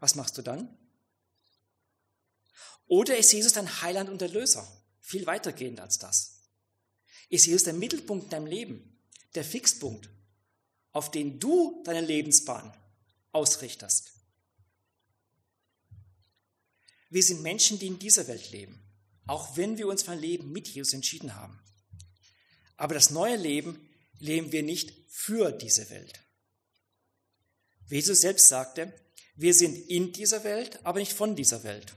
Was 0.01 0.15
machst 0.15 0.37
du 0.37 0.43
dann? 0.43 0.77
Oder 2.87 3.17
ist 3.17 3.33
Jesus 3.33 3.53
dein 3.53 3.83
Heiland 3.83 4.11
und 4.11 4.23
Erlöser? 4.23 4.67
Viel 5.01 5.27
weitergehend 5.27 5.81
als 5.81 5.99
das. 5.99 6.43
Ist 7.29 7.47
Jesus 7.47 7.65
der 7.65 7.73
Mittelpunkt 7.73 8.25
in 8.25 8.31
deinem 8.31 8.47
Leben, 8.47 9.01
der 9.35 9.45
Fixpunkt, 9.45 10.09
auf 10.93 11.11
den 11.11 11.41
du 11.41 11.83
deine 11.85 12.01
Lebensbahn 12.01 12.77
ausrichtest? 13.33 14.16
Wir 17.11 17.23
sind 17.23 17.43
Menschen, 17.43 17.79
die 17.79 17.87
in 17.87 17.99
dieser 17.99 18.27
Welt 18.27 18.51
leben, 18.51 18.81
auch 19.27 19.57
wenn 19.57 19.79
wir 19.79 19.87
uns 19.87 20.03
für 20.03 20.13
ein 20.13 20.21
Leben 20.21 20.53
mit 20.53 20.69
Jesus 20.69 20.93
entschieden 20.93 21.35
haben. 21.35 21.59
Aber 22.77 22.95
das 22.95 23.11
neue 23.11 23.37
Leben 23.37 23.89
leben 24.19 24.53
wir 24.53 24.63
nicht 24.63 24.93
für 25.09 25.53
diese 25.53 25.89
Welt. 25.91 26.21
Wie 27.89 27.97
Jesus 27.97 28.21
selbst 28.21 28.49
sagte, 28.49 28.93
wir 29.37 29.55
sind 29.55 29.77
in 29.89 30.13
dieser 30.13 30.45
Welt, 30.45 30.85
aber 30.85 30.99
nicht 30.99 31.13
von 31.13 31.37
dieser 31.37 31.63
Welt. 31.63 31.95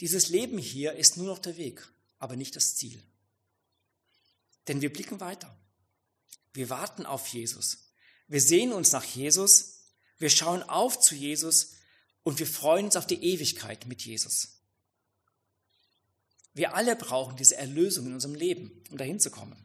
Dieses 0.00 0.28
Leben 0.28 0.58
hier 0.58 0.94
ist 0.94 1.16
nur 1.16 1.26
noch 1.26 1.38
der 1.38 1.56
Weg, 1.56 1.86
aber 2.18 2.36
nicht 2.36 2.56
das 2.56 2.76
Ziel. 2.76 3.02
Denn 4.66 4.80
wir 4.80 4.92
blicken 4.92 5.20
weiter. 5.20 5.54
Wir 6.52 6.70
warten 6.70 7.06
auf 7.06 7.26
Jesus. 7.28 7.90
Wir 8.26 8.40
sehen 8.40 8.72
uns 8.72 8.92
nach 8.92 9.04
Jesus. 9.04 9.92
Wir 10.18 10.30
schauen 10.30 10.62
auf 10.62 11.00
zu 11.00 11.14
Jesus 11.14 11.72
und 12.28 12.38
wir 12.38 12.46
freuen 12.46 12.84
uns 12.84 12.96
auf 12.96 13.06
die 13.06 13.24
Ewigkeit 13.24 13.86
mit 13.86 14.02
Jesus. 14.02 14.60
Wir 16.52 16.74
alle 16.74 16.94
brauchen 16.94 17.38
diese 17.38 17.56
Erlösung 17.56 18.04
in 18.04 18.12
unserem 18.12 18.34
Leben, 18.34 18.84
um 18.90 18.98
dahin 18.98 19.18
zu 19.18 19.30
kommen. 19.30 19.56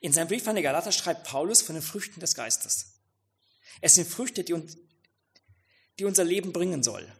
In 0.00 0.12
seinem 0.12 0.28
Brief 0.28 0.46
an 0.46 0.56
die 0.56 0.62
Galater 0.62 0.92
schreibt 0.92 1.26
Paulus 1.26 1.62
von 1.62 1.74
den 1.74 1.80
Früchten 1.80 2.20
des 2.20 2.34
Geistes. 2.34 2.98
Es 3.80 3.94
sind 3.94 4.06
Früchte, 4.06 4.44
die 4.44 4.52
uns 4.52 4.76
die 5.98 6.04
unser 6.04 6.24
Leben 6.24 6.52
bringen 6.52 6.82
soll, 6.82 7.10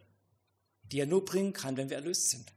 die 0.83 0.99
er 0.99 1.07
nur 1.07 1.25
bringen 1.25 1.53
kann, 1.53 1.75
wenn 1.75 1.89
wir 1.89 1.97
erlöst 1.97 2.29
sind. 2.29 2.53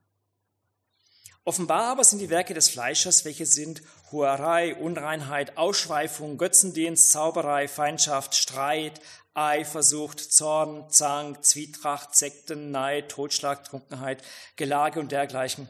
Offenbar 1.45 1.85
aber 1.85 2.05
sind 2.05 2.19
die 2.19 2.29
Werke 2.29 2.53
des 2.53 2.69
Fleisches, 2.69 3.25
welche 3.25 3.47
sind 3.47 3.83
Huerei, 4.13 4.75
Unreinheit, 4.75 5.57
Ausschweifung, 5.57 6.37
Götzendienst, 6.37 7.11
Zauberei, 7.11 7.67
Feindschaft, 7.67 8.35
Streit, 8.35 9.01
Eifersucht, 9.35 10.21
Zorn, 10.21 10.91
Zank, 10.91 11.45
Zwietracht, 11.45 12.15
Sekten, 12.17 12.71
Neid, 12.71 13.11
Totschlag, 13.11 13.65
Trunkenheit, 13.65 14.23
Gelage 14.57 14.99
und 15.01 15.13
dergleichen, 15.13 15.69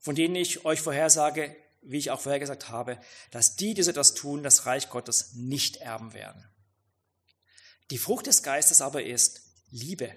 von 0.00 0.14
denen 0.14 0.34
ich 0.34 0.64
euch 0.64 0.80
vorhersage, 0.80 1.56
wie 1.82 1.98
ich 1.98 2.10
auch 2.10 2.20
vorhergesagt 2.20 2.68
habe, 2.68 2.98
dass 3.30 3.56
die, 3.56 3.74
die 3.74 3.82
so 3.82 3.90
etwas 3.90 4.14
tun, 4.14 4.42
das 4.42 4.66
Reich 4.66 4.90
Gottes 4.90 5.34
nicht 5.34 5.76
erben 5.76 6.12
werden. 6.12 6.44
Die 7.90 7.98
Frucht 7.98 8.26
des 8.26 8.42
Geistes 8.42 8.82
aber 8.82 9.02
ist 9.02 9.40
Liebe, 9.70 10.14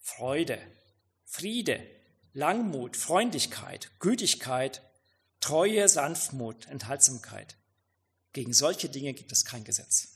Freude, 0.00 0.58
Friede, 1.24 1.80
Langmut, 2.32 2.96
Freundlichkeit, 2.96 3.90
Gütigkeit, 4.00 4.82
Treue, 5.40 5.88
Sanftmut, 5.88 6.66
Enthaltsamkeit. 6.66 7.56
Gegen 8.32 8.52
solche 8.52 8.88
Dinge 8.88 9.12
gibt 9.12 9.32
es 9.32 9.44
kein 9.44 9.64
Gesetz. 9.64 10.11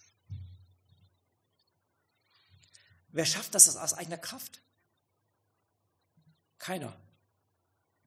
Wer 3.16 3.24
schafft 3.24 3.54
das 3.54 3.74
aus 3.74 3.94
eigener 3.94 4.18
Kraft? 4.18 4.60
Keiner. 6.58 6.94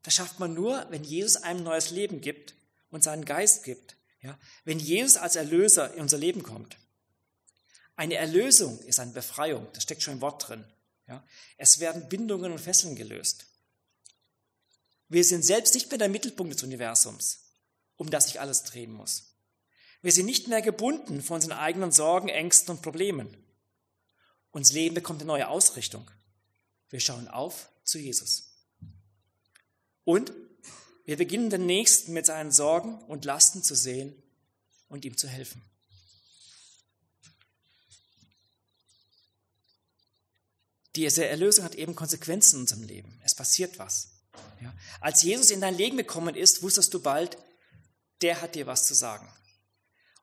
Das 0.04 0.14
schafft 0.14 0.38
man 0.38 0.54
nur, 0.54 0.86
wenn 0.92 1.04
Jesus 1.04 1.38
einem 1.38 1.64
neues 1.64 1.90
Leben 1.90 2.22
gibt 2.22 2.54
und 2.92 3.04
seinen 3.04 3.26
Geist 3.26 3.64
gibt. 3.64 3.96
Ja? 4.22 4.38
Wenn 4.66 4.78
Jesus 4.78 5.18
als 5.18 5.36
Erlöser 5.36 5.96
in 5.96 6.02
unser 6.02 6.20
Leben 6.20 6.44
kommt. 6.44 6.78
Eine 7.96 8.16
Erlösung 8.18 8.80
ist 8.82 9.00
eine 9.00 9.12
Befreiung, 9.12 9.68
das 9.74 9.82
steckt 9.82 10.04
schon 10.04 10.14
im 10.14 10.22
Wort 10.22 10.48
drin. 10.48 10.64
Ja? 11.08 11.26
Es 11.58 11.80
werden 11.80 12.08
Bindungen 12.08 12.52
und 12.52 12.60
Fesseln 12.60 12.96
gelöst. 12.96 13.48
Wir 15.08 15.24
sind 15.24 15.44
selbst 15.44 15.74
nicht 15.74 15.90
mehr 15.90 15.98
der 15.98 16.10
Mittelpunkt 16.10 16.54
des 16.54 16.62
Universums. 16.62 17.46
um 17.98 18.12
das 18.12 18.28
sich 18.28 18.40
alles 18.40 18.64
drehen 18.64 18.94
muss. 18.94 19.34
Wir 20.04 20.12
sind 20.12 20.28
nicht 20.28 20.48
mehr 20.48 20.62
gebunden 20.62 21.24
von 21.24 21.36
unseren 21.36 21.58
eigenen 21.58 21.92
Sorgen, 21.92 22.30
Ängsten 22.30 22.76
und 22.76 22.84
Problemen. 22.84 23.36
Unser 24.52 24.74
Leben 24.74 24.96
bekommt 24.96 25.22
eine 25.22 25.28
neue 25.28 25.48
Ausrichtung. 25.48 26.10
Wir 26.90 27.00
schauen 27.00 27.28
auf 27.28 27.70
zu 27.84 28.00
Jesus. 28.00 28.50
Und 30.04 30.32
wir 31.06 31.18
beginnen 31.18 31.50
den 31.50 31.66
Nächsten 31.66 32.14
mit 32.14 32.26
seinen 32.26 32.52
Sorgen 32.52 32.98
und 33.04 33.26
Lasten 33.26 33.64
zu 33.64 33.76
sehen 33.76 34.16
und 34.88 35.06
ihm 35.06 35.18
zu 35.18 35.28
helfen. 35.28 35.62
Diese 40.96 41.26
Erlösung 41.26 41.64
hat 41.64 41.76
eben 41.76 41.96
Konsequenzen 41.96 42.56
in 42.56 42.62
unserem 42.62 42.84
Leben. 42.84 43.22
Es 43.24 43.36
passiert 43.36 43.80
was. 43.80 44.10
Ja. 44.62 44.74
Als 45.00 45.24
Jesus 45.24 45.52
in 45.52 45.62
dein 45.62 45.76
Leben 45.76 45.98
gekommen 45.98 46.36
ist, 46.36 46.62
wusstest 46.62 46.94
du 46.94 47.00
bald, 47.00 47.38
der 48.22 48.42
hat 48.42 48.56
dir 48.56 48.68
was 48.68 48.86
zu 48.86 48.94
sagen. 48.94 49.32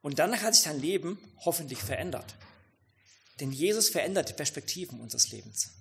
Und 0.03 0.19
danach 0.19 0.43
hat 0.43 0.55
sich 0.55 0.65
dein 0.65 0.81
Leben 0.81 1.19
hoffentlich 1.45 1.81
verändert. 1.81 2.37
Denn 3.41 3.53
Jesus 3.53 3.89
verändert 3.89 4.29
die 4.29 4.35
Perspektiven 4.35 5.01
unseres 5.01 5.31
Lebens. 5.31 5.73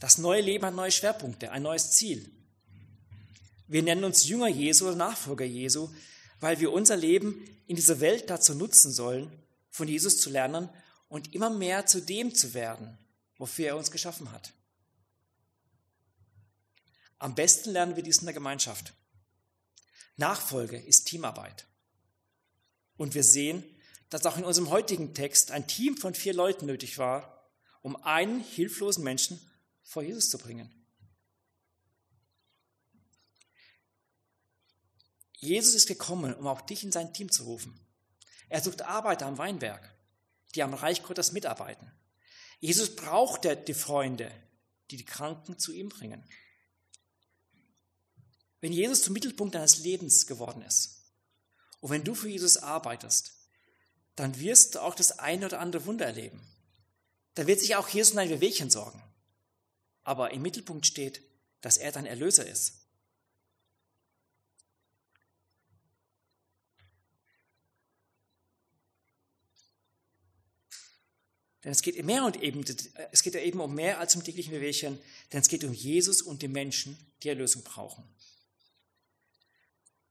Das 0.00 0.18
neue 0.18 0.42
Leben 0.42 0.64
hat 0.64 0.74
neue 0.74 0.90
Schwerpunkte, 0.90 1.50
ein 1.50 1.62
neues 1.62 1.92
Ziel. 1.92 2.30
Wir 3.68 3.82
nennen 3.82 4.04
uns 4.04 4.26
Jünger 4.26 4.48
Jesu 4.48 4.86
oder 4.86 4.96
Nachfolger 4.96 5.44
Jesu, 5.44 5.88
weil 6.40 6.60
wir 6.60 6.72
unser 6.72 6.96
Leben 6.96 7.48
in 7.66 7.76
dieser 7.76 8.00
Welt 8.00 8.28
dazu 8.28 8.54
nutzen 8.54 8.92
sollen, 8.92 9.32
von 9.70 9.88
Jesus 9.88 10.20
zu 10.20 10.30
lernen 10.30 10.68
und 11.08 11.34
immer 11.34 11.50
mehr 11.50 11.86
zu 11.86 12.00
dem 12.00 12.34
zu 12.34 12.54
werden, 12.54 12.98
wofür 13.38 13.68
er 13.68 13.76
uns 13.76 13.90
geschaffen 13.90 14.30
hat. 14.30 14.52
Am 17.18 17.34
besten 17.34 17.70
lernen 17.70 17.96
wir 17.96 18.02
dies 18.02 18.18
in 18.18 18.26
der 18.26 18.34
Gemeinschaft. 18.34 18.92
Nachfolge 20.16 20.78
ist 20.78 21.06
Teamarbeit. 21.06 21.66
Und 22.96 23.14
wir 23.14 23.24
sehen, 23.24 23.64
dass 24.14 24.26
auch 24.26 24.36
in 24.36 24.44
unserem 24.44 24.70
heutigen 24.70 25.12
Text 25.12 25.50
ein 25.50 25.66
Team 25.66 25.96
von 25.96 26.14
vier 26.14 26.34
Leuten 26.34 26.66
nötig 26.66 26.98
war, 26.98 27.50
um 27.82 27.96
einen 27.96 28.38
hilflosen 28.38 29.02
Menschen 29.02 29.40
vor 29.82 30.04
Jesus 30.04 30.30
zu 30.30 30.38
bringen. 30.38 30.72
Jesus 35.32 35.74
ist 35.74 35.88
gekommen, 35.88 36.32
um 36.32 36.46
auch 36.46 36.60
dich 36.60 36.84
in 36.84 36.92
sein 36.92 37.12
Team 37.12 37.28
zu 37.28 37.42
rufen. 37.42 37.76
Er 38.48 38.60
sucht 38.62 38.82
Arbeiter 38.82 39.26
am 39.26 39.36
Weinberg, 39.36 39.92
die 40.54 40.62
am 40.62 40.74
Reich 40.74 41.02
Gottes 41.02 41.32
mitarbeiten. 41.32 41.90
Jesus 42.60 42.94
brauchte 42.94 43.56
die 43.56 43.74
Freunde, 43.74 44.30
die 44.92 44.96
die 44.96 45.04
Kranken 45.04 45.58
zu 45.58 45.72
ihm 45.72 45.88
bringen. 45.88 46.24
Wenn 48.60 48.72
Jesus 48.72 49.02
zum 49.02 49.14
Mittelpunkt 49.14 49.56
deines 49.56 49.78
Lebens 49.78 50.28
geworden 50.28 50.62
ist 50.62 51.12
und 51.80 51.90
wenn 51.90 52.04
du 52.04 52.14
für 52.14 52.28
Jesus 52.28 52.58
arbeitest, 52.58 53.40
dann 54.16 54.38
wirst 54.38 54.74
du 54.74 54.82
auch 54.82 54.94
das 54.94 55.18
eine 55.18 55.46
oder 55.46 55.60
andere 55.60 55.86
Wunder 55.86 56.06
erleben. 56.06 56.40
Da 57.34 57.46
wird 57.46 57.60
sich 57.60 57.76
auch 57.76 57.88
Jesus 57.88 58.14
dein 58.14 58.30
Wehwehchen 58.30 58.70
sorgen. 58.70 59.02
Aber 60.02 60.30
im 60.32 60.42
Mittelpunkt 60.42 60.86
steht, 60.86 61.22
dass 61.60 61.76
er 61.76 61.92
dein 61.92 62.06
Erlöser 62.06 62.46
ist. 62.46 62.84
Denn 71.64 71.72
es 71.72 71.80
geht 71.80 72.02
mehr 72.04 72.24
und 72.24 72.42
eben, 72.42 72.62
es 73.10 73.22
geht 73.22 73.34
ja 73.34 73.40
eben 73.40 73.58
um 73.58 73.74
mehr 73.74 73.98
als 73.98 74.14
um 74.14 74.22
täglichen 74.22 74.52
Bewegchen, 74.52 74.98
denn 75.32 75.40
es 75.40 75.48
geht 75.48 75.64
um 75.64 75.72
Jesus 75.72 76.20
und 76.20 76.42
die 76.42 76.48
Menschen, 76.48 76.98
die 77.22 77.30
Erlösung 77.30 77.62
brauchen. 77.62 78.04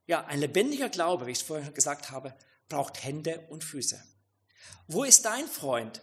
Ja, 0.07 0.25
ein 0.25 0.39
lebendiger 0.39 0.89
Glaube, 0.89 1.27
wie 1.27 1.31
ich 1.31 1.37
es 1.37 1.43
vorhin 1.43 1.71
gesagt 1.75 2.09
habe, 2.09 2.35
braucht 2.69 3.04
Hände 3.04 3.39
und 3.49 3.63
Füße. 3.63 4.02
Wo 4.88 5.04
ist 5.04 5.26
dein 5.26 5.47
Freund, 5.47 6.02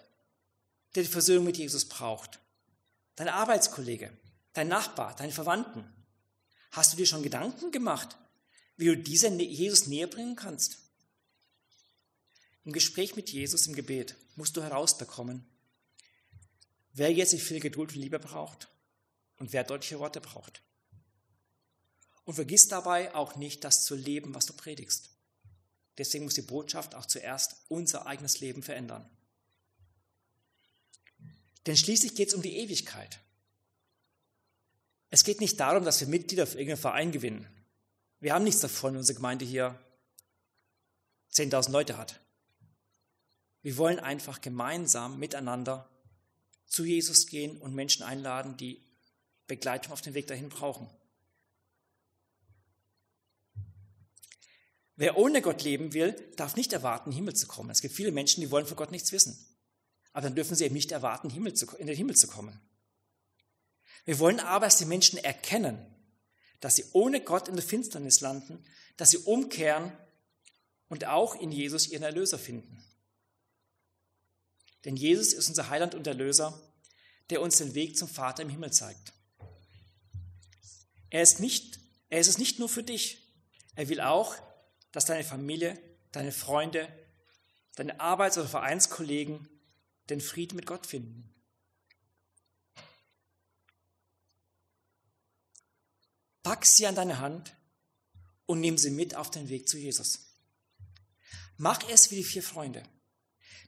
der 0.94 1.02
die 1.02 1.08
Versöhnung 1.08 1.44
mit 1.44 1.58
Jesus 1.58 1.86
braucht? 1.86 2.40
Dein 3.16 3.28
Arbeitskollege, 3.28 4.16
dein 4.52 4.68
Nachbar, 4.68 5.14
deine 5.16 5.32
Verwandten? 5.32 5.84
Hast 6.70 6.92
du 6.92 6.96
dir 6.96 7.06
schon 7.06 7.22
Gedanken 7.22 7.70
gemacht, 7.72 8.16
wie 8.76 8.86
du 8.86 8.96
diese 8.96 9.28
Jesus 9.28 9.86
näher 9.86 10.06
bringen 10.06 10.36
kannst? 10.36 10.78
Im 12.64 12.72
Gespräch 12.72 13.16
mit 13.16 13.30
Jesus 13.30 13.66
im 13.66 13.74
Gebet 13.74 14.16
musst 14.36 14.56
du 14.56 14.62
herausbekommen, 14.62 15.44
wer 16.92 17.12
jetzt 17.12 17.32
nicht 17.32 17.44
viel 17.44 17.60
Geduld 17.60 17.90
und 17.90 18.00
Liebe 18.00 18.18
braucht 18.18 18.68
und 19.38 19.52
wer 19.52 19.64
deutliche 19.64 19.98
Worte 19.98 20.20
braucht. 20.20 20.62
Und 22.24 22.34
vergiss 22.34 22.68
dabei 22.68 23.14
auch 23.14 23.36
nicht, 23.36 23.64
das 23.64 23.84
zu 23.84 23.94
leben, 23.94 24.34
was 24.34 24.46
du 24.46 24.52
predigst. 24.52 25.10
Deswegen 26.00 26.24
muss 26.24 26.32
die 26.32 26.40
Botschaft 26.40 26.94
auch 26.94 27.04
zuerst 27.04 27.56
unser 27.68 28.06
eigenes 28.06 28.40
Leben 28.40 28.62
verändern. 28.62 29.06
Denn 31.66 31.76
schließlich 31.76 32.14
geht 32.14 32.28
es 32.28 32.34
um 32.34 32.40
die 32.40 32.56
Ewigkeit. 32.56 33.20
Es 35.10 35.24
geht 35.24 35.40
nicht 35.40 35.60
darum, 35.60 35.84
dass 35.84 36.00
wir 36.00 36.08
Mitglieder 36.08 36.46
für 36.46 36.54
irgendeinen 36.54 36.80
Verein 36.80 37.12
gewinnen. 37.12 37.46
Wir 38.18 38.32
haben 38.32 38.44
nichts 38.44 38.62
davon, 38.62 38.92
wenn 38.94 39.00
unsere 39.00 39.16
Gemeinde 39.16 39.44
hier 39.44 39.78
10.000 41.34 41.70
Leute 41.70 41.98
hat. 41.98 42.18
Wir 43.60 43.76
wollen 43.76 43.98
einfach 43.98 44.40
gemeinsam 44.40 45.18
miteinander 45.18 45.86
zu 46.64 46.86
Jesus 46.86 47.26
gehen 47.26 47.58
und 47.58 47.74
Menschen 47.74 48.04
einladen, 48.04 48.56
die 48.56 48.80
Begleitung 49.46 49.92
auf 49.92 50.00
dem 50.00 50.14
Weg 50.14 50.28
dahin 50.28 50.48
brauchen. 50.48 50.88
Wer 55.00 55.16
ohne 55.16 55.40
Gott 55.40 55.62
leben 55.62 55.94
will, 55.94 56.12
darf 56.36 56.56
nicht 56.56 56.74
erwarten, 56.74 57.08
in 57.08 57.12
den 57.12 57.20
Himmel 57.20 57.34
zu 57.34 57.46
kommen. 57.46 57.70
Es 57.70 57.80
gibt 57.80 57.94
viele 57.94 58.12
Menschen, 58.12 58.42
die 58.42 58.50
wollen 58.50 58.66
von 58.66 58.76
Gott 58.76 58.90
nichts 58.90 59.12
wissen. 59.12 59.34
Aber 60.12 60.24
dann 60.24 60.34
dürfen 60.34 60.54
sie 60.54 60.66
eben 60.66 60.74
nicht 60.74 60.92
erwarten, 60.92 61.30
in 61.30 61.86
den 61.86 61.96
Himmel 61.96 62.16
zu 62.16 62.26
kommen. 62.26 62.60
Wir 64.04 64.18
wollen 64.18 64.40
aber, 64.40 64.66
dass 64.66 64.76
die 64.76 64.84
Menschen 64.84 65.18
erkennen, 65.18 65.78
dass 66.60 66.76
sie 66.76 66.84
ohne 66.92 67.22
Gott 67.22 67.48
in 67.48 67.56
der 67.56 67.64
Finsternis 67.64 68.20
landen, 68.20 68.62
dass 68.98 69.08
sie 69.08 69.16
umkehren 69.16 69.90
und 70.90 71.06
auch 71.06 71.34
in 71.34 71.50
Jesus 71.50 71.88
ihren 71.88 72.02
Erlöser 72.02 72.38
finden. 72.38 72.84
Denn 74.84 74.96
Jesus 74.96 75.32
ist 75.32 75.48
unser 75.48 75.70
Heiland 75.70 75.94
und 75.94 76.06
Erlöser, 76.06 76.60
der 77.30 77.40
uns 77.40 77.56
den 77.56 77.72
Weg 77.74 77.96
zum 77.96 78.06
Vater 78.08 78.42
im 78.42 78.50
Himmel 78.50 78.70
zeigt. 78.70 79.14
Er 81.08 81.22
ist, 81.22 81.40
nicht, 81.40 81.80
er 82.10 82.20
ist 82.20 82.28
es 82.28 82.36
nicht 82.36 82.58
nur 82.58 82.68
für 82.68 82.82
dich. 82.82 83.26
Er 83.76 83.88
will 83.88 84.02
auch, 84.02 84.36
dass 84.92 85.04
deine 85.04 85.24
Familie, 85.24 85.80
deine 86.12 86.32
Freunde, 86.32 86.88
deine 87.76 88.00
Arbeits- 88.00 88.38
oder 88.38 88.48
Vereinskollegen 88.48 89.48
den 90.08 90.20
Frieden 90.20 90.56
mit 90.56 90.66
Gott 90.66 90.86
finden. 90.86 91.32
Pack 96.42 96.66
sie 96.66 96.86
an 96.86 96.94
deine 96.94 97.18
Hand 97.18 97.56
und 98.46 98.60
nimm 98.60 98.76
sie 98.76 98.90
mit 98.90 99.14
auf 99.14 99.30
den 99.30 99.48
Weg 99.48 99.68
zu 99.68 99.78
Jesus. 99.78 100.30
Mach 101.56 101.88
es 101.88 102.10
wie 102.10 102.16
die 102.16 102.24
vier 102.24 102.42
Freunde. 102.42 102.82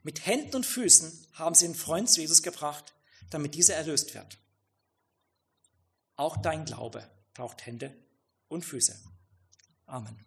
Mit 0.01 0.25
Händen 0.25 0.57
und 0.57 0.65
Füßen 0.65 1.27
haben 1.33 1.55
sie 1.55 1.67
den 1.67 1.75
Freund 1.75 2.09
zu 2.09 2.19
Jesus 2.19 2.41
gebracht, 2.41 2.93
damit 3.29 3.55
dieser 3.55 3.75
erlöst 3.75 4.13
wird. 4.13 4.37
Auch 6.15 6.37
dein 6.37 6.65
Glaube 6.65 7.09
braucht 7.33 7.65
Hände 7.65 7.95
und 8.47 8.65
Füße. 8.65 8.99
Amen. 9.85 10.23